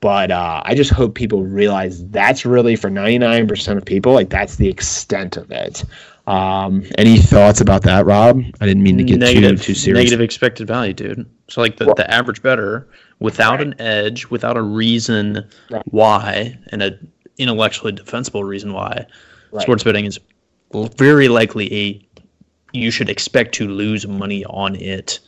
[0.00, 4.56] But uh, i just hope people realize that's really for 99% of people like that's
[4.56, 5.84] the extent of it
[6.26, 10.04] um, any thoughts about that rob i didn't mean to get negative, too, too serious
[10.04, 13.68] negative expected value dude so like the, well, the average better without right.
[13.68, 15.82] an edge, without a reason right.
[15.86, 16.98] why, and a
[17.38, 19.06] intellectually defensible reason why,
[19.52, 19.62] right.
[19.62, 20.18] sports betting is
[20.96, 22.08] very likely a
[22.72, 25.20] you should expect to lose money on it,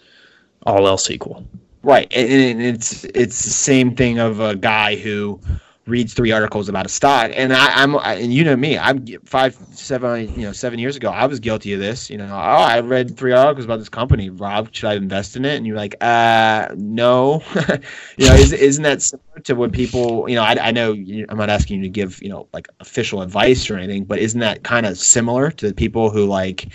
[0.66, 1.46] all else equal.
[1.82, 5.40] Right, and it's it's the same thing of a guy who
[5.88, 9.56] reads three articles about a stock, and I, am and you know me, I'm five,
[9.72, 12.10] seven, you know, seven years ago, I was guilty of this.
[12.10, 14.30] You know, oh, I read three articles about this company.
[14.30, 15.56] Rob, should I invest in it?
[15.56, 17.42] And you're like, uh, no.
[18.16, 20.28] you know, is, isn't that similar to what people?
[20.28, 23.22] You know, I, I know I'm not asking you to give you know like official
[23.22, 26.68] advice or anything, but isn't that kind of similar to the people who like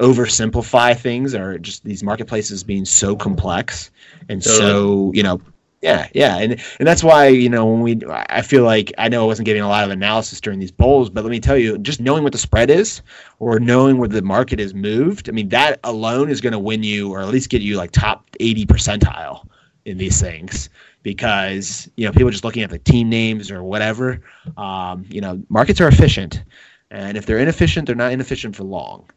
[0.00, 3.90] oversimplify things or just these marketplaces being so complex
[4.28, 5.40] and so you know
[5.80, 8.00] yeah, yeah, and and that's why you know when we,
[8.30, 11.08] I feel like I know I wasn't giving a lot of analysis during these bowls,
[11.08, 13.00] but let me tell you, just knowing what the spread is
[13.38, 16.82] or knowing where the market has moved, I mean that alone is going to win
[16.82, 19.46] you or at least get you like top eighty percentile
[19.84, 20.68] in these things
[21.04, 24.20] because you know people just looking at the team names or whatever.
[24.56, 26.42] Um, you know, markets are efficient,
[26.90, 29.08] and if they're inefficient, they're not inefficient for long.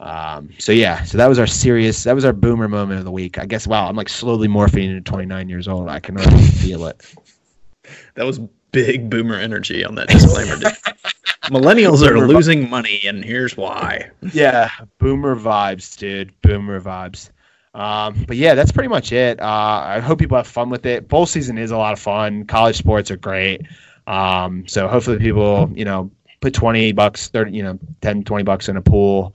[0.00, 3.10] Um, so yeah, so that was our serious, that was our boomer moment of the
[3.10, 3.38] week.
[3.38, 3.66] I guess.
[3.66, 5.88] Wow, I'm like slowly morphing into 29 years old.
[5.88, 7.14] I can already feel it.
[8.16, 8.38] That was
[8.70, 10.56] big boomer energy on that disclaimer.
[11.44, 14.10] Millennials are losing money, and here's why.
[14.34, 16.38] Yeah, boomer vibes, dude.
[16.42, 17.30] Boomer vibes.
[17.74, 19.40] Um, but yeah, that's pretty much it.
[19.40, 21.08] Uh, I hope people have fun with it.
[21.08, 22.44] Bowl season is a lot of fun.
[22.44, 23.62] College sports are great.
[24.06, 28.68] Um, so hopefully people, you know, put 20 bucks, 30, you know, 10, 20 bucks
[28.68, 29.34] in a pool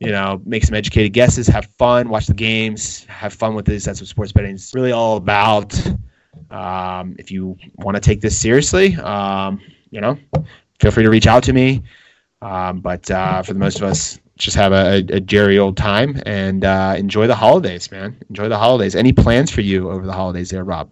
[0.00, 3.84] you know, make some educated guesses, have fun, watch the games, have fun with this.
[3.84, 5.74] That's what sports betting is really all about.
[6.50, 10.16] Um, if you want to take this seriously, um, you know,
[10.80, 11.82] feel free to reach out to me.
[12.42, 16.22] Um, but uh, for the most of us, just have a, a Jerry old time
[16.24, 18.16] and uh, enjoy the holidays, man.
[18.28, 18.94] Enjoy the holidays.
[18.94, 20.90] Any plans for you over the holidays there, Rob?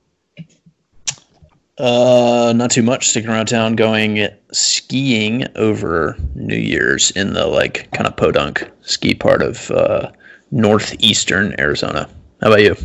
[1.78, 3.08] Uh, not too much.
[3.08, 9.14] Sticking around town, going skiing over New Year's in the like kind of podunk ski
[9.14, 10.10] part of uh,
[10.50, 12.08] northeastern Arizona.
[12.40, 12.76] How about you?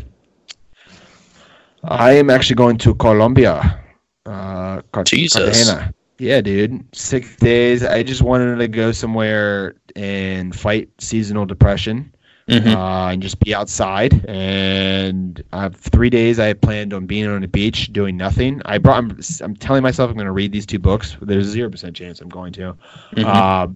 [1.84, 3.80] I am actually going to Colombia.
[4.26, 5.42] Uh, Car- Jesus.
[5.42, 5.94] Cartagena.
[6.20, 6.86] Yeah, dude.
[6.94, 7.84] Six days.
[7.84, 12.14] I just wanted to go somewhere and fight seasonal depression
[12.48, 12.70] mm-hmm.
[12.70, 14.26] uh, and just be outside.
[14.28, 18.62] And I have three days I have planned on being on the beach doing nothing.
[18.66, 18.98] I brought.
[18.98, 21.18] I'm, I'm telling myself I'm going to read these two books.
[21.22, 22.76] There's a zero percent chance I'm going to.
[23.16, 23.26] Mm-hmm.
[23.26, 23.68] Uh,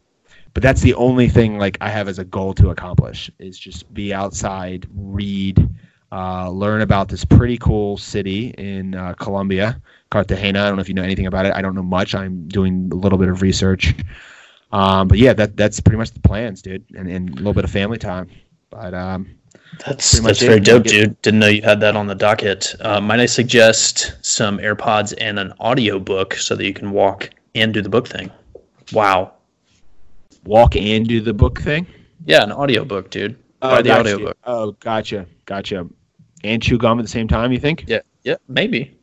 [0.53, 3.93] but that's the only thing like I have as a goal to accomplish is just
[3.93, 5.69] be outside, read,
[6.13, 10.61] uh, learn about this pretty cool city in uh, Colombia, Cartagena.
[10.61, 11.53] I don't know if you know anything about it.
[11.53, 12.15] I don't know much.
[12.15, 13.93] I'm doing a little bit of research.
[14.71, 17.63] Um, but yeah, that that's pretty much the plans, dude, and, and a little bit
[17.63, 18.27] of family time.
[18.75, 19.35] But um,
[19.85, 21.21] That's that's very dope, Get- dude.
[21.21, 22.75] Didn't know you had that on the docket.
[22.81, 27.29] Uh, might I suggest some AirPods and an audio book so that you can walk
[27.55, 28.29] and do the book thing?
[28.91, 29.33] Wow.
[30.43, 31.87] Walk and do the book thing.
[32.25, 33.37] Yeah, an audio book, dude.
[33.61, 33.99] Buy the gotcha.
[33.99, 34.37] audio book.
[34.43, 35.87] Oh, gotcha, gotcha.
[36.43, 37.51] And chew gum at the same time.
[37.53, 37.85] You think?
[37.87, 38.97] Yeah, yeah, maybe.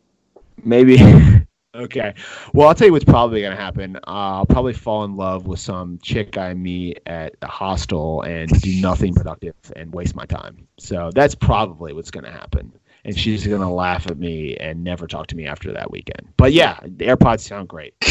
[0.65, 0.99] Maybe.
[1.75, 2.15] okay.
[2.53, 3.97] Well, I'll tell you what's probably going to happen.
[3.97, 4.01] Uh,
[4.39, 8.81] I'll probably fall in love with some chick I meet at a hostel and do
[8.81, 10.67] nothing productive and waste my time.
[10.79, 12.73] So that's probably what's going to happen.
[13.05, 16.29] And she's going to laugh at me and never talk to me after that weekend.
[16.37, 17.95] But yeah, the AirPods sound great.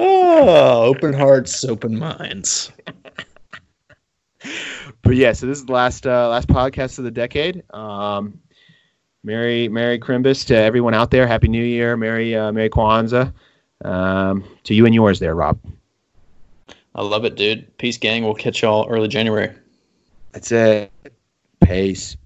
[0.00, 2.70] Oh, open hearts, open minds.
[5.02, 7.62] But yeah, so this is the last uh, last podcast of the decade.
[7.74, 8.40] Um,
[9.28, 11.26] Merry Merry Crimbus to everyone out there.
[11.26, 11.98] Happy New Year.
[11.98, 13.30] Merry uh, Merry Kwanzaa.
[13.84, 15.60] Um, to you and yours there, Rob.
[16.94, 17.76] I love it, dude.
[17.76, 18.24] Peace, gang.
[18.24, 19.52] We'll catch y'all early January.
[20.32, 20.90] That's it.
[21.62, 22.16] Peace.